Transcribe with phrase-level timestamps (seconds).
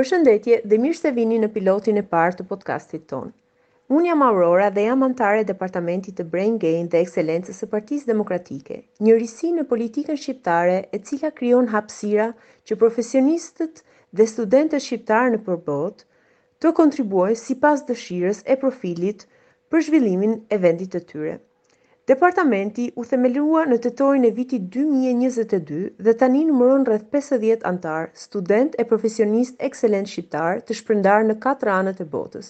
[0.00, 3.26] Përshëndetje dhe mirë se vini në pilotin e parë të podcastit ton.
[3.96, 8.08] Unë jam Aurora dhe jam antare e departamentit të Brain Gain dhe Ekselencës së Partisë
[8.10, 8.78] Demokratike.
[9.08, 12.30] Një risi në politikën shqiptare e cila krijon hapësira
[12.70, 13.84] që profesionistët
[14.20, 16.06] dhe studentët shqiptar në përbot
[16.64, 19.26] të kontribuojnë sipas dëshirës e profilit
[19.74, 21.36] për zhvillimin e vendit të tyre.
[22.10, 25.76] Departamenti u themelua në tëtorin e viti 2022
[26.06, 31.36] dhe tani në mëron rrëth 50 antar, student e profesionist ekselent shqiptar të shpërndar në
[31.46, 32.48] 4 anët e botës.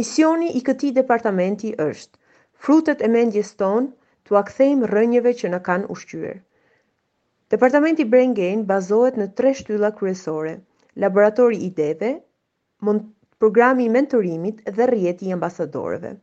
[0.00, 2.18] Misioni i këti departamenti është,
[2.66, 6.34] frutet e mendjes tonë të akthejmë rënjëve që në kanë ushqyër.
[7.54, 10.56] Departamenti Brengen bazohet në tre shtylla kryesore,
[11.06, 13.02] laboratori i
[13.44, 16.16] programi i mentorimit dhe rjeti i ambasadorëve.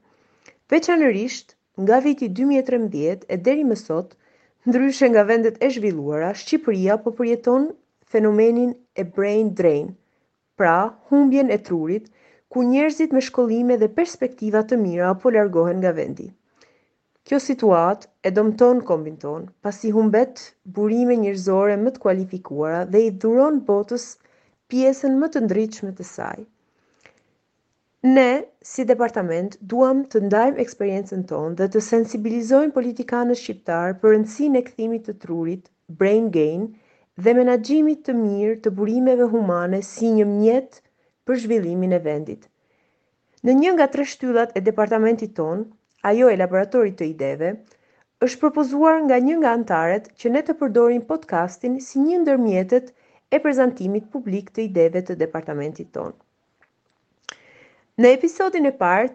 [0.76, 4.10] Veçanërisht, nga viti 2013 e deri më sot,
[4.68, 7.64] ndryshe nga vendet e zhvilluara, Shqipëria po përjeton
[8.12, 9.88] fenomenin e brain drain,
[10.58, 10.78] pra
[11.10, 12.06] humbjen e trurit
[12.52, 16.28] ku njerëzit me shkollime dhe perspektiva të mira po largohen nga vendi.
[17.28, 20.36] Kjo situat e domton kombin ton, pasi humbet
[20.76, 24.06] burime njërzore më të kualifikuara dhe i dhuron botës
[24.72, 26.40] pjesën më të ndryqme të saj.
[28.06, 34.60] Ne, si departament, duam të ndajmë eksperiencen tonë dhe të sensibilizojmë politikanës shqiptarë për rëndësinë
[34.60, 35.64] e këthimit të trurit,
[36.02, 36.68] brain gain,
[37.28, 40.78] dhe menagjimit të mirë të burimeve humane si një mjet
[41.26, 42.46] për zhvillimin e vendit.
[43.48, 45.66] Në një nga tre shtyllat e departamentit tonë,
[46.12, 47.52] ajo e laboratorit të ideve,
[48.28, 52.94] është propozuar nga një nga antaret që ne të përdorin podcastin si një ndërmjetet
[53.34, 56.18] e prezentimit publik të ideve të departamentit tonë.
[58.04, 59.08] Në episodin e parë,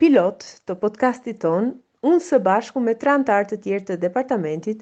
[0.00, 1.66] pilot të podcastit ton,
[2.10, 4.78] unë së bashku me 30 anëtar të tjerë të departamentit,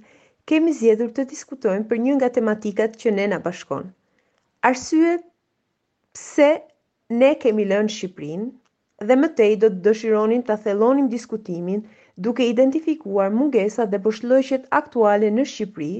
[0.50, 3.88] kemi zgjedhur të diskutojmë për një nga tematikat që ne na bashkon.
[4.70, 5.16] Arsye
[6.18, 6.46] pse
[7.20, 11.82] ne kemi lënë Shqiprinë dhe më tej do të dëshironim ta thellonim diskutimin
[12.26, 15.92] duke identifikuar mungesat dhe bëshlojshet aktuale në Shqipëri,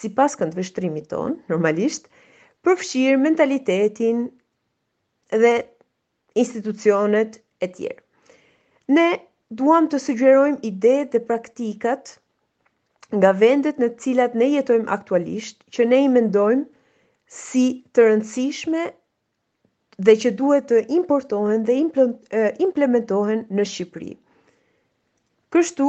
[0.00, 2.08] sipas këndvështrimit ton, normalisht
[2.64, 4.28] përfshir mentalitetin
[5.44, 5.54] dhe
[6.38, 8.02] institucionet e tjerë.
[8.96, 9.06] Ne
[9.54, 12.14] duam të sugjerojmë ide dhe praktikat
[13.20, 16.64] nga vendet në cilat ne jetojmë aktualisht, që ne i mendojmë
[17.34, 18.82] si të rëndësishme
[20.06, 21.76] dhe që duhet të importohen dhe
[22.66, 24.12] implementohen në Shqipëri.
[25.54, 25.86] Kështu,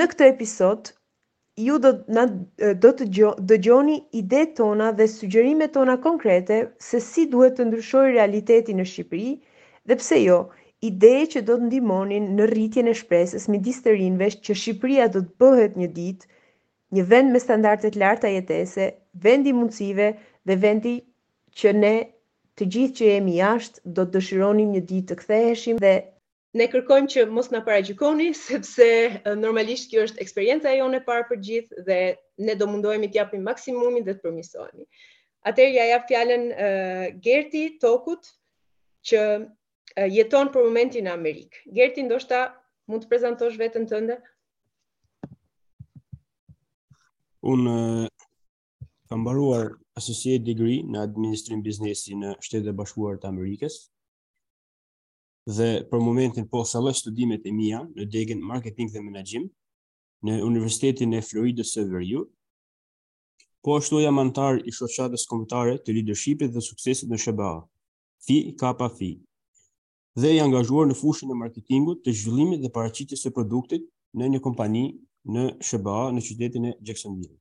[0.00, 0.90] në këtë episod,
[1.64, 2.22] ju do, na,
[2.84, 3.06] do të
[3.48, 6.56] dëgjoni ide tona dhe sugjerime tona konkrete
[6.86, 9.30] se si duhet të ndryshoj realiteti në Shqipëri
[9.92, 10.38] dhe pse jo,
[10.90, 15.36] ide që do të ndimonin në rritjen e shpresës të disterinve që Shqipëria do të
[15.44, 16.30] bëhet një ditë,
[16.98, 18.88] një vend me standartet larta jetese,
[19.28, 20.08] vendi mundësive
[20.48, 20.94] dhe vendi
[21.60, 21.94] që ne
[22.58, 25.94] të gjithë që jemi jashtë do të dëshironim një ditë të ktheheshim dhe
[26.58, 28.86] ne kërkojmë që mos na paragjykoni sepse
[29.40, 31.98] normalisht kjo është eksperjenca e jone parë për gjithë dhe
[32.46, 34.86] ne do mundohemi të japim maksimumin dhe të përmirësohemi.
[35.50, 38.26] Atëherë ja jap fjalën uh, Gerti Tokut
[39.10, 41.62] që uh, jeton për momentin në Amerikë.
[41.78, 42.40] Gerti ndoshta
[42.90, 44.18] mund të prezantosh veten tënde?
[47.54, 53.80] Unë uh, kam mbaruar associate degree në administrim biznesi në Shtetet e Bashkuara të Amerikës
[55.56, 59.48] dhe për momentin po sallë studimet e mia në degën marketing dhe menaxhim
[60.26, 62.28] në Universitetin e Floridës së Veriut.
[63.64, 67.52] Po ashtu jam antar i shoqatës kombëtare të leadershipit dhe suksesit në SBA.
[68.26, 69.10] Fi ka pa fi.
[70.20, 73.84] Dhe i angazhuar në fushën e marketingut të zhvillimit dhe paraqitjes së produktit
[74.18, 74.86] në një kompani
[75.34, 77.36] në SBA në qytetin e Jacksonville.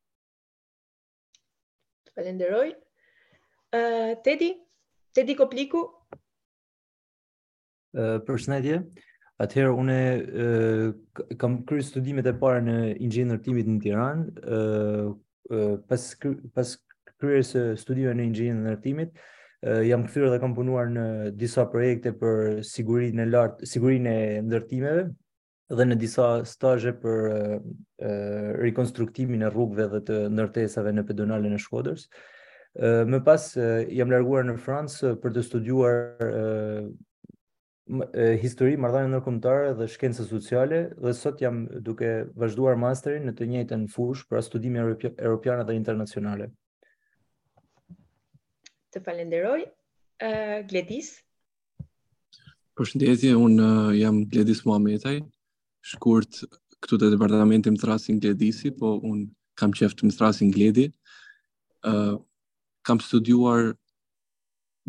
[2.16, 2.72] Falenderoj.
[3.70, 4.54] Uh, Tedi,
[5.16, 5.86] Tedi Kopliku,
[7.94, 8.84] për
[9.40, 15.14] Atëherë unë kam kry studimet e para në inxhinierë ndërtimit në Tiranë,
[15.88, 16.02] pas
[16.58, 16.74] pas
[17.48, 19.16] së studime në inxhinierë ndërtimit,
[19.88, 21.06] jam kthyer dhe kam punuar në
[21.40, 25.08] disa projekte për sigurinë e lartë, sigurinë e ndërtimeve
[25.72, 27.64] dhe në disa stazhe për
[28.66, 32.10] rikonstruktimin e rrugëve dhe të ndërtesave në pedonalen e Shkodrës.
[33.08, 33.52] Më pas
[33.88, 36.28] jam larguar në Francë për të studiuar
[38.44, 42.10] histori marrëdhënie ndërkombëtare dhe shkencës sociale dhe sot jam duke
[42.44, 46.50] vazhduar masterin në të njëjtën fushë për studime europiane dhe internacionale.
[48.94, 49.64] Të falenderoj.
[50.22, 51.10] Uh, Gledis.
[52.78, 55.22] Përshëndetje, un uh, jam Gledis Muhametaj,
[55.94, 56.44] shkurt
[56.84, 59.26] këtu te departamenti më thrasin Gledisi, po un
[59.60, 60.90] kam qeftë më thrasin Gledi.
[61.86, 62.20] Uh,
[62.88, 63.74] kam studuar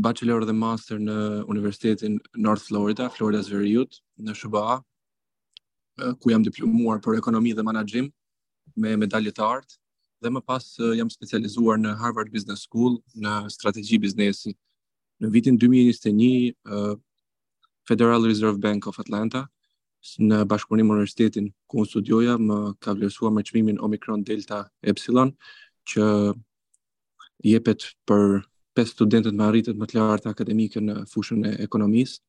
[0.00, 1.17] bachelor dhe master në
[1.52, 4.81] Universitetin North Florida, Florida Zveriut, në Shuba,
[6.20, 8.08] ku jam diplomuar për ekonomi dhe managjim
[8.81, 9.76] me medalje të artë
[10.25, 10.64] dhe më pas
[10.97, 14.52] jam specializuar në Harvard Business School në strategji biznesi.
[15.20, 17.00] Në vitin 2021,
[17.88, 19.47] Federal Reserve Bank of Atlanta
[20.20, 24.62] në bashkëpunim universitetin ku në studioja më ka vlerësuar me çmimin Omicron Delta
[24.93, 25.32] Epsilon
[25.93, 26.06] që
[27.44, 28.43] jepet për
[28.77, 32.21] për studentët me arritët më të lartë akademike në fushën e ekonomisë.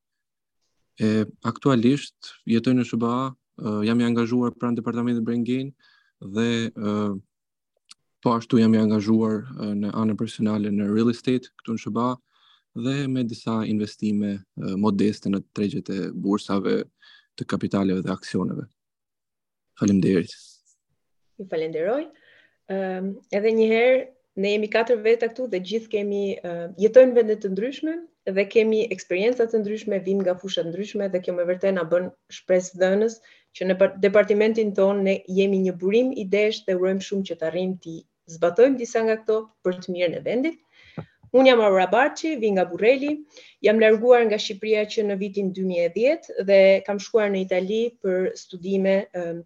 [1.01, 1.09] E,
[1.51, 3.19] aktualisht jetoj në SBA,
[3.87, 5.69] jam i angazhuar pranë departamentit Brain Gain
[6.33, 6.45] dhe
[8.21, 9.43] po ashtu jam i angazhuar
[9.81, 12.09] në anë personale në real estate këtu në SBA
[12.85, 14.33] dhe me disa investime
[14.85, 16.77] modeste në tregjet e bursave
[17.37, 18.65] të kapitaleve dhe aksioneve.
[19.79, 20.33] Faleminderit.
[21.39, 22.01] Ju falenderoj.
[22.71, 23.93] Ë ehm, edhe një herë
[24.35, 27.95] ne jemi katër veta këtu dhe gjithë kemi uh, jetojmë në vende të ndryshme
[28.37, 31.83] dhe kemi eksperienca të ndryshme, vim nga fusha të ndryshme dhe kjo më vërtet na
[31.91, 32.07] bën
[32.37, 33.17] shpresë dhënës
[33.59, 33.75] që në
[34.05, 36.45] departamentin ton ne jemi një burim i dhe
[36.77, 37.97] urojmë shumë që të arrijmë të
[38.37, 40.59] zbatojmë disa nga këto për të mirën e vendit.
[41.33, 43.11] Unë jam Aura Barçi, vi nga Burreli,
[43.67, 48.97] jam larguar nga Shqipëria që në vitin 2010 dhe kam shkuar në Itali për studime
[49.21, 49.41] um,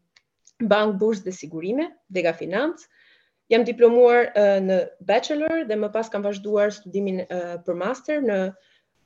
[0.76, 2.90] bank, bursë dhe sigurime, dhe ga financë,
[3.54, 4.76] Jam diplomuar uh, në
[5.10, 8.38] bachelor dhe më pas kam vazhduar studimin uh, për master në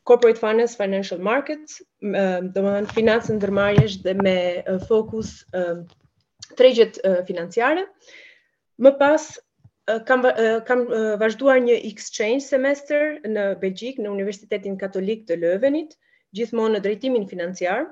[0.08, 5.34] Corporate Finance Financial Markets, uh, do më dhe në financë dërmarjesh dhe me uh, fokus
[5.60, 5.82] uh,
[6.62, 7.84] tregjet uh, financiare.
[8.88, 14.80] Më pas uh, kam, uh, kam uh, vazhduar një exchange semester në Belgjik, në Universitetin
[14.86, 15.98] Katolik të Lëvenit,
[16.40, 17.90] gjithmonë në drejtimin financiar.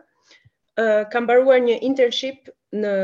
[0.79, 2.95] Uh, kam baruar një internship në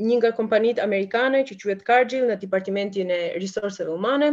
[0.00, 4.30] një nga kompanitë amerikane që quhet Cargill në departamentin e resurseve humane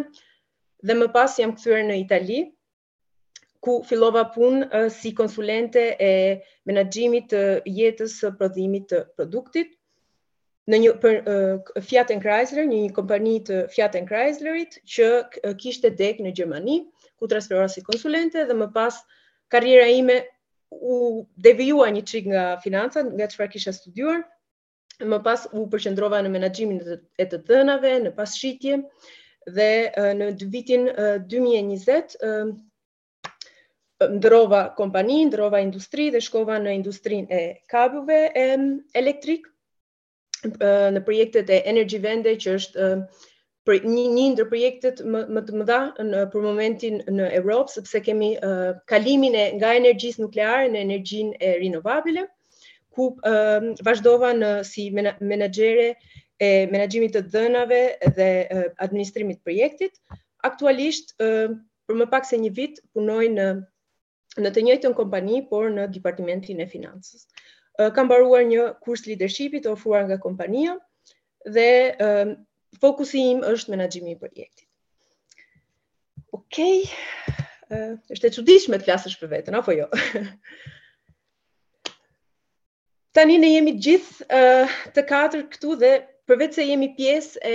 [0.87, 2.37] dhe më pas jam kthyer në Itali
[3.65, 6.11] ku fillova punë uh, si konsulente e
[6.69, 9.73] menaxhimit të uh, jetës së prodhimit të produktit
[10.71, 15.91] në një për uh, Fiat Chrysler, një, një kompani të Fiat Chryslerit që uh, kishte
[15.99, 16.77] deg në Gjermani,
[17.19, 19.01] ku transferova si konsulente dhe më pas
[19.51, 20.21] karriera ime
[20.71, 21.03] u
[21.49, 24.21] devijua një çik nga financat, nga çfarë kisha studiuar
[25.07, 28.79] më pas u përqendrova në menaxhimin e të dhënave, në passhitje
[29.57, 29.67] dhe
[30.19, 30.89] në vitin
[31.31, 32.17] 2020
[34.19, 38.45] ndrova kompani, ndrova industri dhe shkova në industrin e kabuve e,
[39.01, 39.47] elektrik
[40.95, 42.87] në projektet e Energy Vende që është
[43.67, 45.79] për një, një ndër projektet më, më të mëdha
[46.11, 48.33] në për momentin në Europë sepse kemi
[48.91, 52.27] kalimin e nga energjisë nukleare në energjinë e rinovabile
[52.99, 55.83] ku uh, vazhdova në si menaxhere
[56.43, 57.77] e menaxhimit të dhënave
[58.19, 59.93] dhe uh, administrimit të projektit.
[60.49, 61.53] Aktualisht uh,
[61.87, 63.45] për më pak se një vit punoj në
[64.43, 67.23] në të njëjtën kompani, por në departamentin e financës.
[67.79, 70.75] Uh, kam mbaruar një kurs leadershipi të ofruar nga kompania
[71.55, 72.35] dhe uh,
[72.83, 74.65] fokusi im është menaxhimi i projektit.
[76.37, 76.83] Okej.
[76.85, 77.39] Okay.
[77.73, 79.87] Uh, është e çuditshme të flasësh për veten, apo jo?
[83.15, 85.89] Tani ne jemi gjithë uh, të katër këtu dhe
[86.29, 87.53] përveç se jemi pjesë e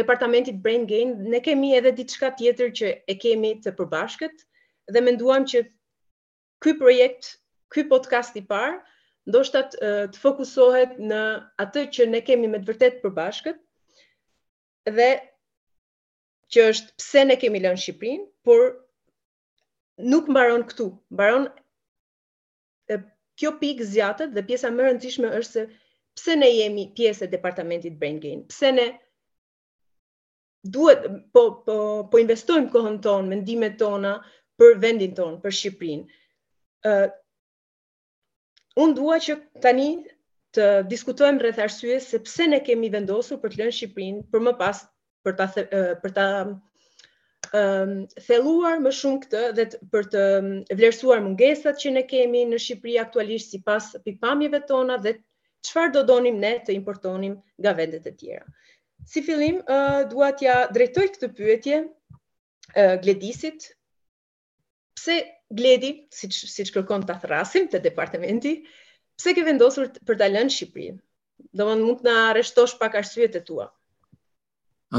[0.00, 4.44] departamentit Brain Gain, ne kemi edhe diçka tjetër që e kemi të përbashkët
[4.96, 5.62] dhe menduam që
[6.64, 7.30] ky projekt,
[7.72, 8.76] ky podcast i parë,
[9.30, 11.22] ndoshta uh, të fokusohet në
[11.66, 13.62] atë që ne kemi me të vërtetë të përbashkët
[14.98, 15.08] dhe
[16.54, 18.68] që është pse ne kemi lënë Shqipërinë, por
[20.12, 21.48] nuk mbaron këtu, mbaron
[23.38, 25.64] kjo pikë zgjatet dhe pjesa më e rëndësishme është se
[26.18, 28.42] pse ne jemi pjesë e departamentit Brain Gain.
[28.52, 28.86] Pse ne
[30.76, 31.76] duhet po po
[32.10, 34.14] po investojmë kohën tonë, mendimet tona
[34.58, 36.04] për vendin tonë, për Shqipërinë.
[36.88, 37.08] ë uh,
[38.84, 39.84] Un dua që tani
[40.52, 44.52] të diskutojmë rreth arsyes se pse ne kemi vendosur për të lënë Shqipërinë për më
[44.58, 44.82] pas
[45.26, 45.46] për ta
[46.02, 46.26] për ta
[47.52, 47.94] um, ehm,
[48.26, 50.22] theluar më shumë këtë dhe të, për të
[50.80, 55.12] vlerësuar mungesat që ne kemi në Shqipëri aktualisht si pas pipamjeve tona dhe
[55.66, 58.44] qëfar do donim ne të importonim nga vendet e tjera.
[59.12, 63.70] Si fillim, uh, dua t'ja drejtoj këtë pyetje uh, gledisit,
[64.98, 65.18] pse
[65.54, 68.56] gledi, si që, si që kërkon të thrasim të departamenti,
[69.16, 70.96] pse ke vendosur për t'a lënë Shqipëri?
[71.52, 73.68] Do më mund të në areshtosh pak arsyet e tua.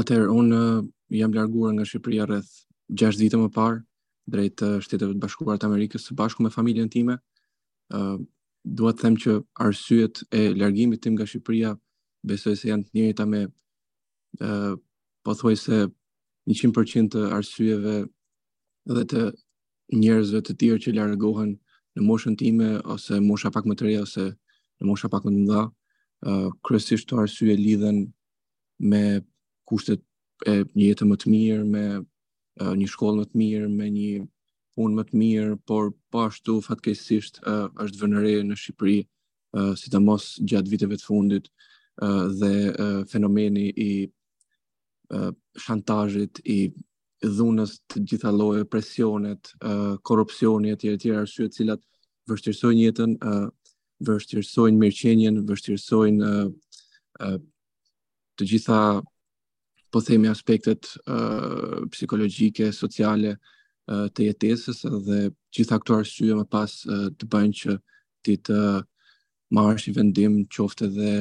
[0.02, 0.86] Atër, unë uh
[1.16, 2.50] jam larguar nga Shqipëria rreth
[2.94, 3.80] 6 vite më parë
[4.28, 7.16] drejt uh, shteteve të bashkuara të Amerikës së bashku me familjen time.
[7.92, 8.20] ë uh,
[8.68, 11.74] dua të them që arsyet e largimit tim nga Shqipëria
[12.28, 13.52] besoj se janë të njëjta me ë
[14.44, 14.74] uh,
[15.24, 15.88] pothuajse
[16.48, 18.02] 100% të arsyeve
[18.88, 19.20] dhe të
[20.00, 21.56] njerëzve të tjerë që largohen
[21.96, 24.24] në moshën time ose mosha pak më të re ose
[24.80, 25.62] në mosha pak më të mëdha,
[26.28, 28.12] uh, kryesisht të arsye lidhen
[28.78, 29.02] me
[29.68, 30.00] kushtet
[30.46, 31.84] e një jetë më të mirë me
[32.78, 34.26] një shkollë më të mirë me një
[34.78, 38.98] punë më të mirë por po ashtu fatkeqësisht është vënëre në Shqipëri
[39.80, 41.50] sidomos gjatë viteve të fundit
[42.38, 42.52] dhe
[43.10, 43.90] fenomeni i
[45.58, 46.58] shantazhit i
[47.26, 49.70] dhunës të gjitha llojeve presionet e,
[50.06, 51.80] korrupsioni etj etj arsye të cilat
[52.30, 53.32] vështirësojnë jetën e,
[54.06, 56.52] vështirësojnë mirëqenien, vështirësojnë uh,
[57.24, 57.40] uh,
[58.38, 58.78] të gjitha
[59.90, 63.36] po themi aspektet uh, psikologjike, sociale
[63.88, 65.20] uh, të jetesës dhe
[65.54, 67.76] gjitha këto arsye më pas uh, të bëjnë që
[68.26, 68.80] ti të uh,
[69.56, 71.12] marrësh një vendim qoftë edhe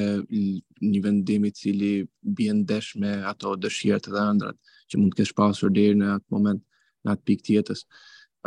[0.88, 1.92] një vendim i cili
[2.36, 4.58] bie dash me ato dëshirat dhe ëndrat
[4.92, 6.60] që mund të kesh pasur deri në atë moment,
[7.08, 7.86] në atë pikë të jetës.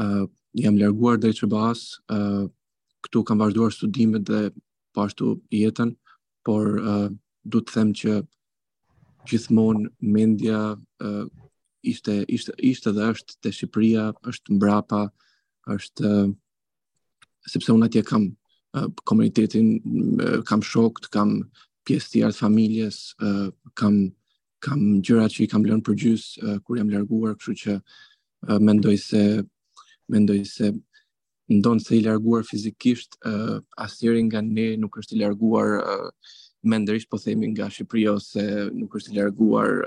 [0.00, 0.25] ë uh,
[0.61, 1.81] jam larguar drejt çbas,
[2.12, 2.45] ë uh,
[3.07, 4.50] këtu kam vazhduar studimet dhe
[4.93, 5.95] po ashtu jetën,
[6.45, 7.09] por uh,
[7.45, 8.21] du të them që
[9.29, 10.59] gjithmonë mendja
[11.00, 11.27] ë uh,
[11.83, 15.03] ishte ishte ishte dhe është te Shqipëria, është mbrapa,
[15.75, 16.33] është uh,
[17.49, 18.29] sepse unë atje kam
[18.77, 19.79] uh, komunitetin,
[20.21, 21.39] uh, kam shokt, kam
[21.89, 24.09] pjesë të jashtë familjes, uh, kam
[24.61, 28.57] kam gjëra që i kam lënë për gjys uh, kur jam larguar, kështu që uh,
[28.61, 29.23] mendoj se
[30.12, 30.69] mendoj se
[31.50, 33.62] ndonse i larguar fizikisht uh,
[34.29, 36.11] nga ne nuk është i larguar uh,
[36.62, 39.85] menderisht po themi nga Shqipëria ose nuk është larguar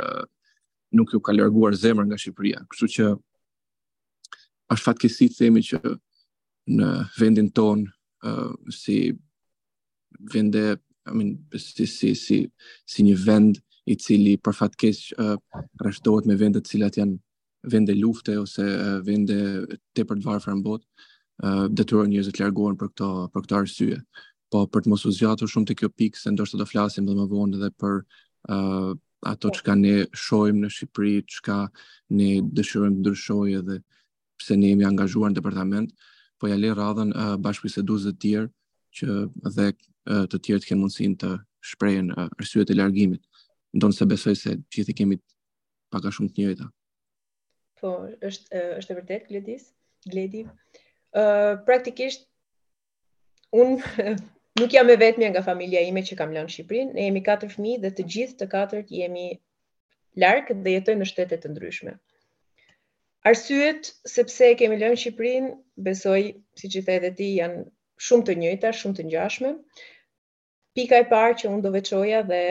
[0.93, 2.59] nuk ju ka larguar zemër nga Shqipëria.
[2.69, 3.05] Kështu që
[4.73, 5.77] është fatkesi të themi që
[6.77, 6.89] në
[7.19, 7.85] vendin ton
[8.25, 9.13] uh, si
[10.33, 12.37] vende I mean, si, si, si,
[12.87, 13.57] si një vend
[13.91, 15.35] i cili për fatkes uh,
[15.83, 17.17] rështohet me vendet cilat janë
[17.71, 19.35] vende lufte ose uh, vende
[19.99, 20.85] te të varë botë,
[21.43, 23.99] uh, detyrojnë njerëzit të largohen për këto, për këtë arsye
[24.53, 27.15] po për të mos u zgjatur shumë te kjo pikë se ndoshta do flasim edhe
[27.17, 28.91] më vonë edhe për ë uh,
[29.31, 29.55] ato po.
[29.55, 31.55] çka ne shohim në Shqipëri, çka
[32.17, 33.77] ne dëshirojmë ndryshojë edhe
[34.41, 35.89] pse ne jemi angazhuar në departament,
[36.39, 38.49] po ja lë radhën uh, bashkëbiseduesve të tjerë
[38.97, 39.05] që
[39.55, 41.31] dhe uh, të tjerë të kenë mundësinë të
[41.71, 43.23] shprehen uh, arsyet e largimit.
[43.79, 45.17] Ndonë se besoj se gjithë i kemi
[45.93, 46.67] paka shumë të njëjta.
[47.79, 47.89] Po,
[48.27, 49.71] është është e vërtet Gledis,
[50.05, 50.43] Gledi.
[51.17, 52.27] uh, praktikisht
[53.55, 53.77] un
[54.59, 56.91] Nuk jam e vetmja nga familja ime që kam lënë Shqipërinë.
[56.95, 59.23] Ne jemi katër fëmijë dhe të gjithë të katërt jemi
[60.23, 61.93] larg dhe jetojmë në shtete të ndryshme.
[63.31, 65.49] Arsyet sepse kemi lënë Shqipërinë,
[65.87, 66.21] besoj,
[66.61, 67.63] siç i the edhe ti, janë
[68.09, 69.55] shumë të njëjta, shumë të ngjashme.
[70.77, 72.43] Pika e parë që unë do veçoja dhe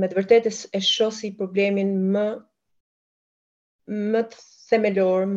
[0.00, 2.26] me të vërtetë e shoh si problemin më
[4.14, 5.30] më të themelor,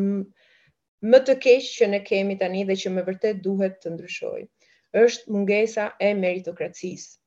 [1.13, 4.47] më të keq që ne kemi tani dhe që me vërtet duhet të ndryshojë
[4.95, 7.17] është mungesa e meritokracisë.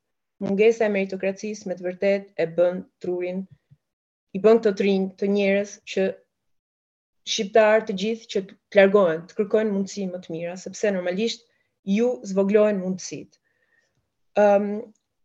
[0.45, 3.43] Mungesa e meritokracisë me të vërtet e bën trurin,
[4.33, 6.07] i bën të trin të njerës që
[7.31, 11.45] shqiptarë të gjithë që të largohen, të kërkojnë mundësi më të mira, sepse normalisht
[11.97, 13.37] ju zvoglojnë mundësit.
[14.40, 14.71] Um,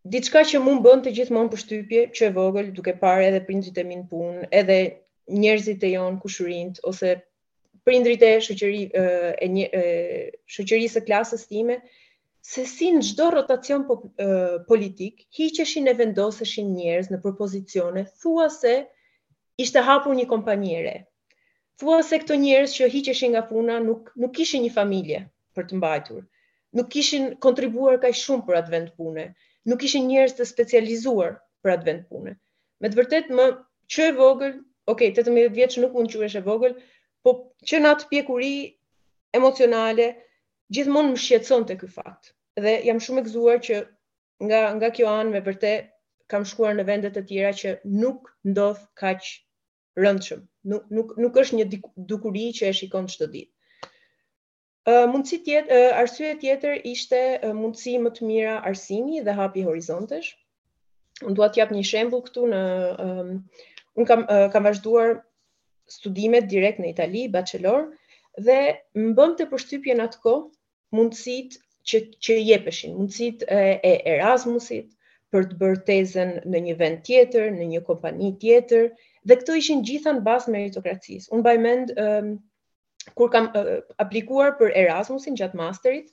[0.03, 3.77] diçka që mund bën të gjithë mund përshtypje, që e vogël duke pare edhe prindrit
[3.83, 4.81] e minë punë, edhe
[5.39, 7.15] njerëzit e jonë kushurint, ose
[7.87, 9.05] prindrit e shëqërisë
[9.47, 11.79] e, e, e, e klasës time,
[12.45, 14.25] se si në gjdo rotacion po, e,
[14.69, 18.73] politik, hiqeshin e vendoseshin njerëz në propozicione, thua se
[19.65, 20.93] ishte hapur një kompanjere.
[21.81, 25.23] Thua se këto njerëz që hiqeshin nga puna nuk, nuk ishin një familje
[25.57, 26.21] për të mbajtur,
[26.79, 29.25] nuk ishin kontribuar ka shumë për atë vend pune,
[29.65, 31.35] nuk ishin njerëz të specializuar
[31.65, 32.35] për atë vend pune.
[32.79, 33.49] Me të vërtet më
[33.95, 34.55] që e vogël,
[34.93, 36.77] ok, 18 vjeç nuk mund të quhesh e vogël,
[37.25, 37.33] po
[37.67, 38.55] që në atë pjekuri
[39.41, 40.11] emocionale
[40.75, 43.79] gjithmonë më shqetëson të ky fakt dhe jam shumë e gëzuar që
[44.47, 45.89] nga nga kjo anë me vërtet
[46.33, 49.27] kam shkuar në vende të tjera që nuk ndodh kaq
[50.03, 50.41] rëndshëm.
[50.71, 51.65] Nuk nuk nuk është një
[52.11, 53.51] dukuri që e shikon çdo ditë.
[54.85, 59.33] Ë uh, mundësi tjetër, uh, arsye tjetër ishte uh, mundësi më të mira arsimi dhe
[59.39, 60.31] hapi horizontesh.
[61.25, 62.59] Unë duat t'jap jap një shembull këtu në
[63.05, 63.29] um,
[63.99, 65.15] un kam uh, kam vazhduar
[65.97, 67.87] studimet direkt në Itali, bachelor
[68.49, 68.59] dhe
[69.01, 70.35] më bëm të përshtypjen atko
[70.99, 74.91] mundësit që, që jepeshin mundësit e, e Erasmusit
[75.35, 78.89] për të bërë tezën në një vend tjetër, në një kompani tjetër,
[79.29, 81.29] dhe këto ishin gjitha në basë meritokracisë.
[81.35, 82.29] Unë baj mend, um,
[83.19, 86.09] kur kam uh, aplikuar për Erasmusin gjatë masterit,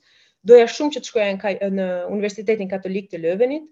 [0.51, 1.87] doja shumë që të shkoja në, në
[2.17, 3.69] Universitetin Katolik të Lëvenit,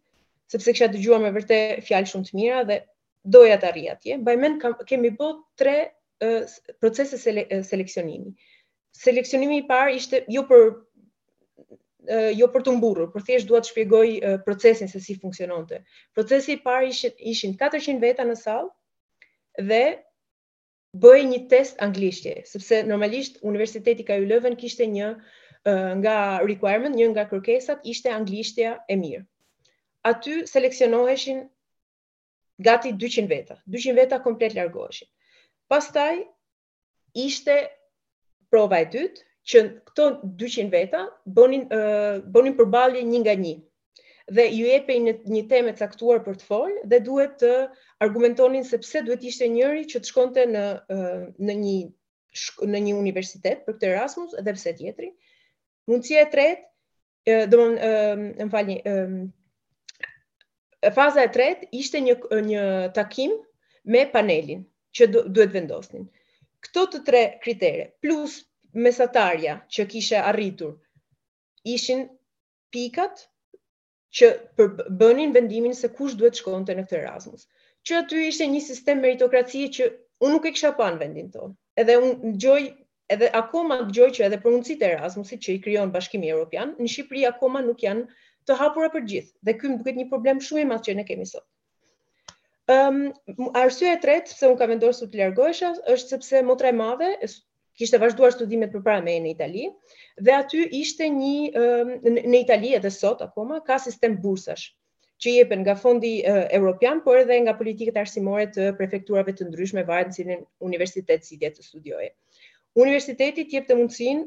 [0.52, 1.58] sepse kësha të gjua me vërte
[1.90, 2.80] fjalë shumë të mira dhe
[3.36, 4.18] doja të arrija atje.
[4.30, 5.76] Baj mend, kam, kemi bo tre
[6.24, 6.48] uh,
[6.82, 8.34] procese sele, uh, seleksionimi.
[9.04, 10.70] Seleksionimi i parë ishte jo për
[12.36, 14.08] jo për të mburur, por thjesht dua të shpjegoj
[14.46, 15.82] procesin se si funksiononte.
[16.18, 16.88] Procesi i parë
[17.34, 19.82] ishin 400 veta në sallë dhe
[21.04, 25.12] bëi një test anglishtje, sepse normalisht Universiteti Kajulëvën kishte një
[26.02, 29.24] nga requirement, një nga kërkesat ishte anglishtja e mirë.
[30.14, 31.46] Aty seleksionoheshin
[32.70, 33.60] gati 200 veta.
[33.78, 35.08] 200 veta komplet largoheshin.
[35.70, 36.24] Pastaj
[37.18, 37.60] ishte
[38.50, 40.04] prova e dytë që këto
[40.42, 43.54] 200 veta bonin, uh, bonin përbalje një nga një.
[44.38, 47.54] Dhe ju e një, një temet saktuar për të folë dhe duhet të
[48.06, 50.66] argumentonin se pse duhet ishte njëri që të shkonte në,
[50.98, 51.76] uh, në, një,
[52.42, 55.10] shk në një universitet për këtë Erasmus edhe pse tjetri.
[55.90, 56.68] Mundësia e tretë,
[57.52, 57.88] do më
[58.38, 58.76] në falë
[60.98, 62.62] Faza e tretë ishte një një
[62.98, 63.34] takim
[63.96, 64.64] me panelin
[64.98, 66.08] që duhet vendosnin.
[66.66, 68.40] Këto të tre kritere plus
[68.80, 70.76] mesatarja që kishe arritur
[71.72, 72.04] ishin
[72.72, 73.26] pikat
[74.20, 74.30] që
[75.02, 77.46] bënin vendimin se kush duhet shkonte në këtë Erasmus.
[77.90, 79.88] Që aty ishte një sistem meritokracie që
[80.26, 81.56] unë nuk e kisha pa në vendin tonë.
[81.84, 82.62] Edhe unë gjoj,
[83.16, 87.26] edhe akoma gjoj që edhe pronuncit e Erasmusit që i kryon bashkimi Europian, në Shqipëri
[87.30, 88.06] akoma nuk janë
[88.50, 89.34] të hapura për gjithë.
[89.50, 91.48] Dhe këmë duket një problem shumë i madhë që ne kemi sot.
[92.76, 93.02] Um,
[93.32, 97.10] ehm, arsye e tretë, pse unë ka vendosur të largohesha, është sepse motra e madhe,
[97.82, 99.64] kishte vazhduar studimet përpara meje në Itali
[100.26, 101.98] dhe aty ishte një
[102.34, 104.68] në Itali edhe sot akoma ka sistem bursash
[105.22, 109.84] që jepen nga fondi uh, europian por edhe nga politikat arsimore të prefekturave të ndryshme
[109.90, 112.08] varet në cilin universitet si dje të studioje.
[112.82, 114.24] Universiteti jep të mundësin,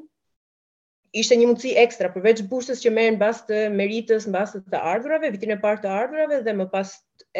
[1.22, 5.56] ishte një mundësi ekstra përveç bursës që merren mbas të meritës, mbas të ardhurave, vitin
[5.56, 6.94] e parë të ardhurave dhe më pas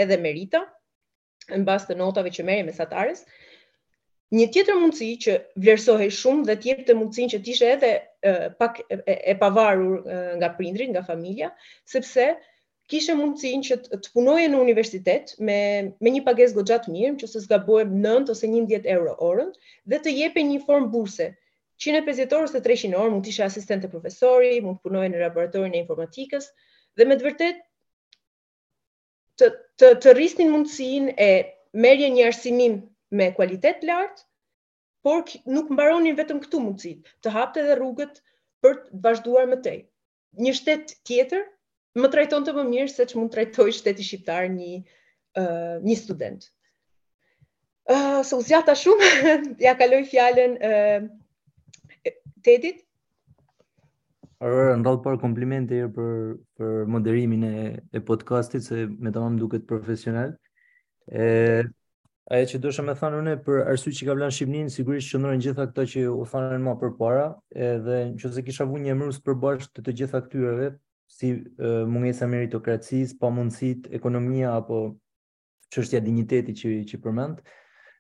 [0.07, 0.65] edhe merita
[1.55, 3.43] në bas të notave që merri mesatares, uh,
[4.35, 5.33] Një tjetër mundësi që
[5.65, 8.33] vlerësohej shumë dhe të të mundësinë që të ishe edhe e,
[8.63, 8.97] pak e,
[9.31, 11.51] e pavarur e, nga prindrit, nga familja,
[11.93, 12.25] sepse
[12.91, 15.59] kishe mundësinë që të, të punoje në universitet me
[16.07, 19.53] me një pagesë goxha të mirë, nëse zgabohem 9 ose 11 euro orën
[19.95, 21.29] dhe të jepe një formë burse.
[21.87, 25.77] 150 orë ose 300 orë, mund të ishe asistente profesori, mund të punoje në laboratorin
[25.79, 26.49] e informatikës
[26.99, 27.63] dhe me të vërtetë
[29.45, 31.31] të të, të rrisnin mundësinë e
[31.87, 32.77] merje një arsimim
[33.17, 34.25] me kualitet lartë,
[35.07, 38.21] por nuk mbaronin vetëm këtu mundësit, të hapte dhe rrugët
[38.65, 39.81] për të vazhduar më tej.
[40.45, 41.43] Një shtet tjetër
[42.03, 44.71] më trajton të më mirë se që mund trajtoj shteti shqiptar një,
[45.41, 46.47] uh, një student.
[47.85, 49.11] Uh, se u zjata shumë,
[49.67, 51.05] ja kaloj fjallën uh,
[52.49, 52.81] tedit.
[54.45, 56.17] Arër, ndalë par komplimente e për,
[56.59, 57.53] për moderimin e,
[57.97, 60.35] e podcastit, se me të mamë duket profesional.
[61.09, 61.31] E,
[62.33, 65.43] Aja që dëshëm e thanë ne për arsujt që ka blanë Shqipnin, sigurisht që nërën
[65.45, 68.79] gjitha këta që u thanën në ma për para, edhe në që se kisha vu
[68.81, 70.71] një mërës për bashkë të të gjitha këtyreve,
[71.17, 74.79] si e, mungesa meritokracis, pa mundësit, ekonomia, apo
[75.75, 77.45] që është ja digniteti që, që përmend,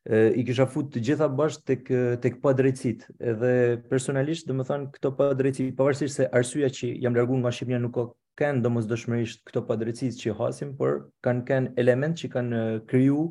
[0.08, 3.52] e, i kisha fut të gjitha bashkë të, kë, të këpa drejtsit, edhe
[3.92, 7.82] personalisht dhe më thanë këto pa drejtsit, pavarësisht se arsuja që jam lërgun nga Shqipnia
[7.84, 8.08] nuk ka
[8.40, 13.28] kënë, mos dëshmërisht këto pa që hasim, por kanë kënë element që kanë kryu,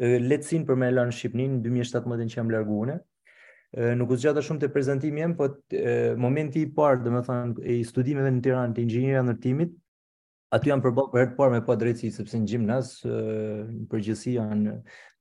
[0.00, 2.98] letësin për me lënë Shqipnin në 2017 që jam largune.
[3.96, 5.46] Nuk u zgjata shumë të prezentimi jem, po
[6.20, 9.72] momenti i parë, dhe me thënë i studimeve në Tiran të ingjinerë e nërtimit,
[10.52, 14.74] aty janë përbë për herë parë me pa drejtësi, sepse në gjimnas, në përgjësi janë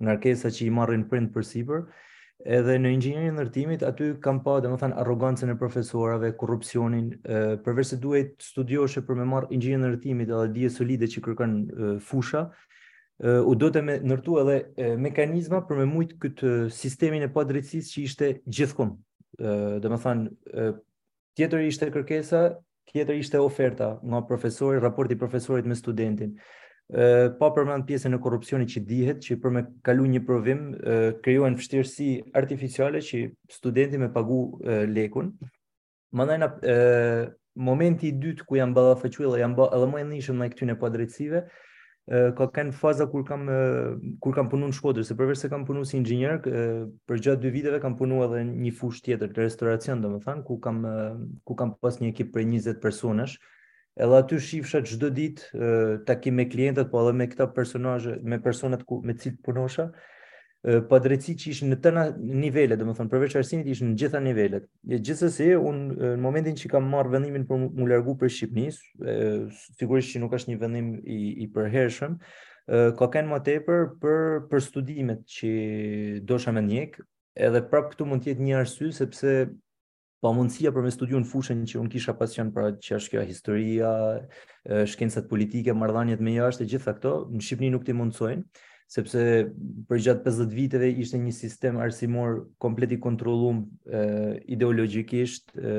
[0.04, 1.86] në arkesa që i marrin print për sipër,
[2.42, 7.14] edhe në ingjinerë e nërtimit, aty kam pa, dhe me thënë, arogancën e profesorave, korupcionin,
[7.64, 11.56] përveç se duhet studioshe për me marrë ingjinerë e nërtimit edhe dje solide që kërkan
[12.04, 12.48] fusha,
[13.46, 18.04] u do të nërtu edhe mekanizma për me mujtë këtë sistemin e pa drejtsis që
[18.08, 18.96] ishte gjithkun.
[19.38, 20.72] Dhe më thanë,
[21.38, 22.42] tjetër ishte kërkesa,
[22.92, 26.34] tjetër ishte oferta nga profesori, raporti profesorit me studentin.
[27.40, 30.64] Pa përmend pjesën e korrupsionit që dihet, që për me kalu një provim,
[31.24, 33.22] kryohen fështirësi artificiale që
[33.54, 34.42] studenti me pagu
[34.92, 35.30] lekun.
[36.18, 36.52] Më dajna,
[37.56, 40.90] momenti i dytë ku janë balafëquilë, janë ba, edhe më e nishëm në këtyne pa
[40.92, 41.46] drejtsive,
[42.36, 43.46] ka kanë faza kur kam
[44.20, 46.42] kur kam punuar në Shkodër, se përveç se kam punuar si inxhinier,
[47.08, 50.58] për gjatë dy viteve kam punuar edhe në një fushë tjetër të restoracion, domethënë ku
[50.66, 50.82] kam
[51.48, 53.38] ku kam pas një ekip prej 20 personash.
[54.02, 55.70] Edhe aty shifsha çdo ditë
[56.08, 59.90] takim me klientët, po edhe me këta personazhe, me personat ku me cilët punosha
[60.62, 64.20] pa drejtësi që ishin në tëna nivele, dhe më thënë, përveç arsimit ishin në gjitha
[64.22, 64.68] nivellet.
[64.94, 69.50] E gjithsesi, un në momentin që kam marr vendimin për mu largu për Shqipërinë,
[69.82, 72.20] figurisht që nuk është një vendim i, i përhershëm,
[73.00, 74.22] ka kenë më tepër për,
[74.54, 75.52] për studimet që
[76.30, 77.08] dosha më njekë,
[77.50, 79.34] edhe prapë këtu mund tjetë një arsye sepse
[80.22, 83.22] pa mundësia për me studiu në fushën që unë kisha pasion pra që është kjo
[83.26, 83.90] historia,
[84.70, 89.22] shkencët politike, mardhanjet me jashtë, e gjitha këto, në Shqipni nuk ti mundësojnë sepse
[89.88, 93.62] për gjatë 50 viteve ishte një sistem arsimor komplet i kontrollum
[94.52, 95.76] ideologjikisht e,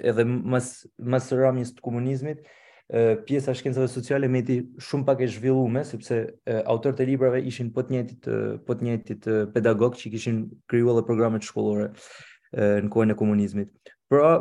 [0.00, 0.70] edhe mas
[1.16, 6.22] mas rramjes të komunizmit e, pjesa shkencave sociale me ti shumë pak e zhvilluar sepse
[6.48, 11.44] e, autorët e librave ishin po të njëjtit po pedagog që kishin krijuar edhe programet
[11.50, 11.92] shkollore
[12.56, 13.96] në kohën e komunizmit.
[14.08, 14.40] Pra,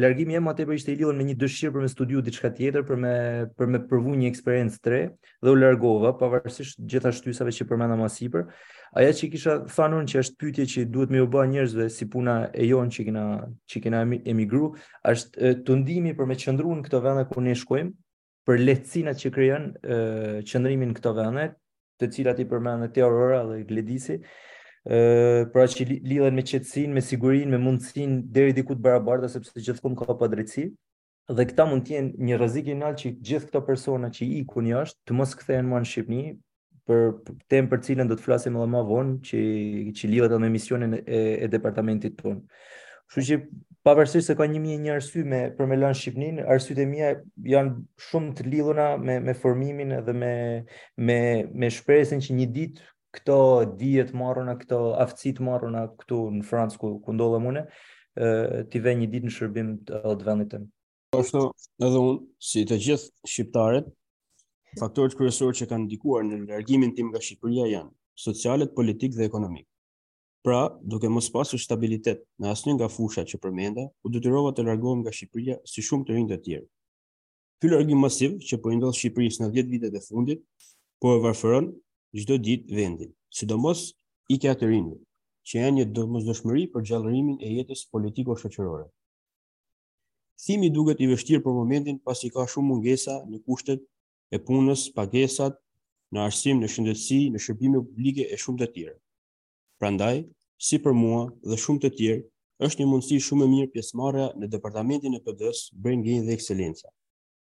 [0.00, 2.84] largimi im atë për ishte i lidhur me një dëshirë për me studiu diçka tjetër,
[2.88, 3.10] për me
[3.58, 5.00] për me provu një eksperiencë tre,
[5.44, 8.46] dhe u largova pavarësisht gjitha shtysave që përmenda më sipër.
[8.96, 12.38] Ajo që kisha thënë që është pytje që duhet më u bë njerëzve si puna
[12.48, 13.26] e jonë që kena
[13.74, 14.00] që kena
[14.32, 14.70] emigru,
[15.12, 15.78] është të
[16.16, 17.92] për me qëndru në këto vende ku ne shkojmë,
[18.48, 19.68] për lehtësinë që krijon
[20.48, 21.46] qëndrimin në këto vende,
[22.00, 24.18] të cilat i përmendën Teorora dhe Gledisi
[24.84, 29.62] pra që lidhen me qetësinë, me sigurinë, me mundësinë deri diku të barabarta sepse të
[29.70, 30.28] gjithkund ka pa
[31.24, 35.06] Dhe këta mund të jenë një rrezik inal që gjithë këto persona që ikun jashtë
[35.08, 36.26] të mos kthehen më në Shqipëri
[36.84, 37.06] për
[37.48, 39.40] temë për cilën do të flasim edhe më vonë që
[39.96, 42.42] që lidhet edhe me misionin e, e departamentit tonë.
[43.08, 43.38] Kështu që
[43.88, 47.14] pavarësisht se ka 1001 arsye me për me lënë Shqipërinë, arsyet e mia
[47.56, 50.34] janë shumë të lidhura me me formimin edhe me
[51.00, 51.18] me
[51.56, 53.36] me shpresën që një ditë këto
[53.78, 57.62] dijet të marruna, këto aftësi të marruna këtu në Francë ku ku ndollem unë,
[58.18, 60.66] ë ti vë një ditë në shërbim të atë vendit tim.
[61.16, 61.44] Ashtu
[61.82, 63.92] edhe unë, si të gjithë shqiptarët,
[64.80, 67.92] faktorët kryesorë që kanë ndikuar në largimin tim nga Shqipëria janë
[68.24, 69.66] socialet, politik dhe ekonomik.
[70.44, 75.02] Pra, duke mos pasur stabilitet në asnjë nga fushat që përmenda, u detyrova të largohem
[75.04, 76.66] nga Shqipëria si shumë të rinj të tjerë.
[77.62, 80.42] Ky largim masiv që po i ndodh Shqipërisë në 10 vitet e fundit
[81.00, 81.70] po e varfëron
[82.20, 83.80] çdo ditë vendin, sidomos
[84.30, 85.00] i teatrimit,
[85.48, 88.86] që janë një domosdoshmëri për gjallërimin e jetës politiko-shoqërore.
[90.44, 93.82] Thimi duket i vështirë për momentin pasi ka shumë mungesa në kushtet
[94.34, 95.56] e punës, pagesat,
[96.14, 98.94] në arsim, në shëndetësi, në shërbime publike e shumë të tjera.
[99.82, 100.22] Prandaj,
[100.68, 102.24] si për mua dhe shumë të tjerë,
[102.64, 106.92] është një mundësi shumë e mirë pjesëmarrja në departamentin e PD-s, brain gain dhe ekselenca,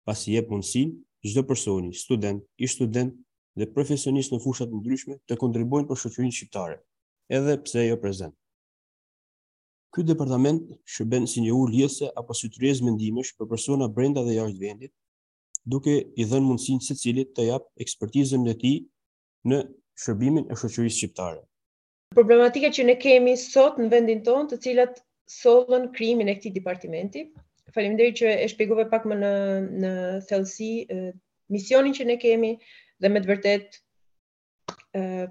[0.05, 3.17] pasi jep mundësinë çdo personi, student, i student
[3.59, 6.77] dhe profesionistë në fushat ndryshme të kontribuojnë për shoqërinë shqiptare,
[7.39, 8.37] edhe pse jo prezent.
[9.97, 10.61] Ky departament
[10.95, 14.93] shërben si një ul jese apo sytryez mendimesh për persona brenda dhe jashtë vendit,
[15.75, 18.77] duke i dhënë mundësinë secilit të jap ekspertizën e tij
[19.53, 19.61] në
[20.05, 21.43] shërbimin e shoqërisë shqiptare.
[22.19, 25.03] Problematika që ne kemi sot në vendin tonë, të cilat
[25.39, 27.27] solën krimin e këtij departamenti.
[27.75, 29.33] Faleminderit që e shpjegove pak më në
[29.85, 29.91] në
[30.29, 30.69] thellësi
[31.53, 32.55] misionin që ne kemi,
[33.03, 33.79] dhe me të vërtet
[35.01, 35.29] e,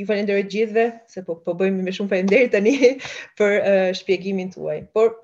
[0.00, 2.90] ju falenderit gjithve, se po, po bëjmë me shumë falenderit të një
[3.40, 3.58] për
[4.00, 4.80] shpjegimin të uaj.
[4.96, 5.14] Por,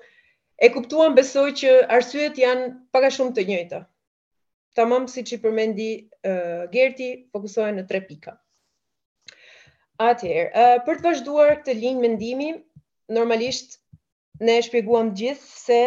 [0.63, 3.83] e kuptuam besoj që arsyet janë paka shumë të njëta.
[4.77, 6.33] Ta siç si që i përmendi e,
[6.73, 8.35] Gerti, fokusohen në tre pika.
[10.07, 12.49] Atëherë, për të vazhduar këtë linjë mendimi,
[13.17, 13.79] normalisht
[14.45, 15.79] ne shpjeguam gjithë se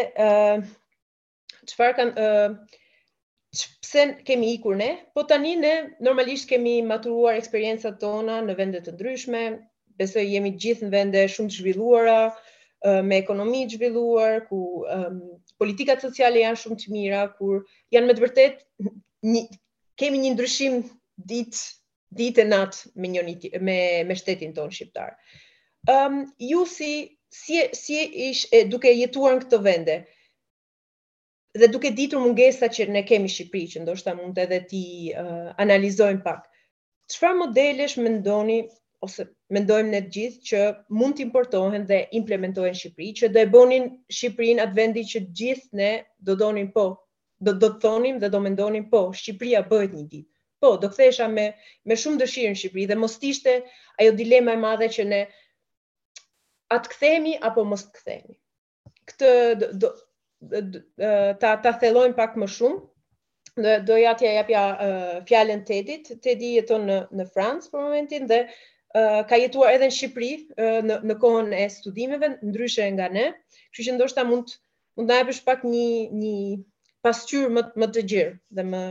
[1.70, 2.26] çfarë kanë
[3.82, 5.72] pse kemi ikur ne, po tani ne
[6.04, 9.40] normalisht kemi maturuar eksperiencat tona në vende të ndryshme,
[10.02, 12.16] besoj jemi gjithë në vende shumë të zhvilluara,
[13.08, 14.60] me ekonomi të zhvilluar, ku
[14.98, 15.16] um,
[15.60, 17.58] politikat sociale janë shumë të mira, kur
[17.96, 18.62] janë me të vërtet,
[19.32, 19.42] një,
[20.02, 20.78] kemi një ndryshim
[21.34, 21.66] ditë
[22.22, 23.10] dit e natë me,
[23.68, 25.36] me, me shtetin tonë shqiptarë.
[25.96, 26.92] Um, ju si,
[27.42, 30.00] si, si ish e, duke jetuar në këto vende,
[31.54, 34.82] dhe duke ditur mungesa që ne kemi në Shqipëri, që ndoshta mund edhe ti
[35.22, 36.44] uh, analizojm pak.
[37.14, 38.60] Çfarë modelesh mendoni
[39.06, 39.24] ose
[39.56, 40.60] mendojmë ne të gjithë që
[41.00, 45.22] mund të importohen dhe implementohen në Shqipëri, që do e bonin Shqipërin atë vendi që
[45.26, 45.90] të gjithë ne
[46.28, 46.84] do donim po,
[47.40, 50.28] do do thonim dhe do mendonin po, Shqipëria bëhet një ditë.
[50.60, 51.48] Po, do kthesha me
[51.88, 53.56] me shumë dëshirë në Shqipëri dhe mos ishte
[54.04, 55.20] ajo dilema e madhe që ne
[56.76, 58.36] atë kthehemi apo mos kthehemi.
[59.10, 59.88] Këtë do, do
[61.40, 62.80] ta ta thellojm pak më shumë
[63.62, 66.04] dhe do ja t'ja japja uh, fjalën Tedit.
[66.22, 70.32] Tedi jeton në në Francë për momentin dhe uh, ka jetuar edhe në Shqipëri
[70.64, 73.26] uh, në në kohën e studimeve, ndryshe nga ne.
[73.72, 74.56] Kështu që ndoshta mund
[74.96, 75.84] mund të japësh pak një
[76.22, 76.38] një
[77.06, 78.82] pasqyr më më të gjerë dhe më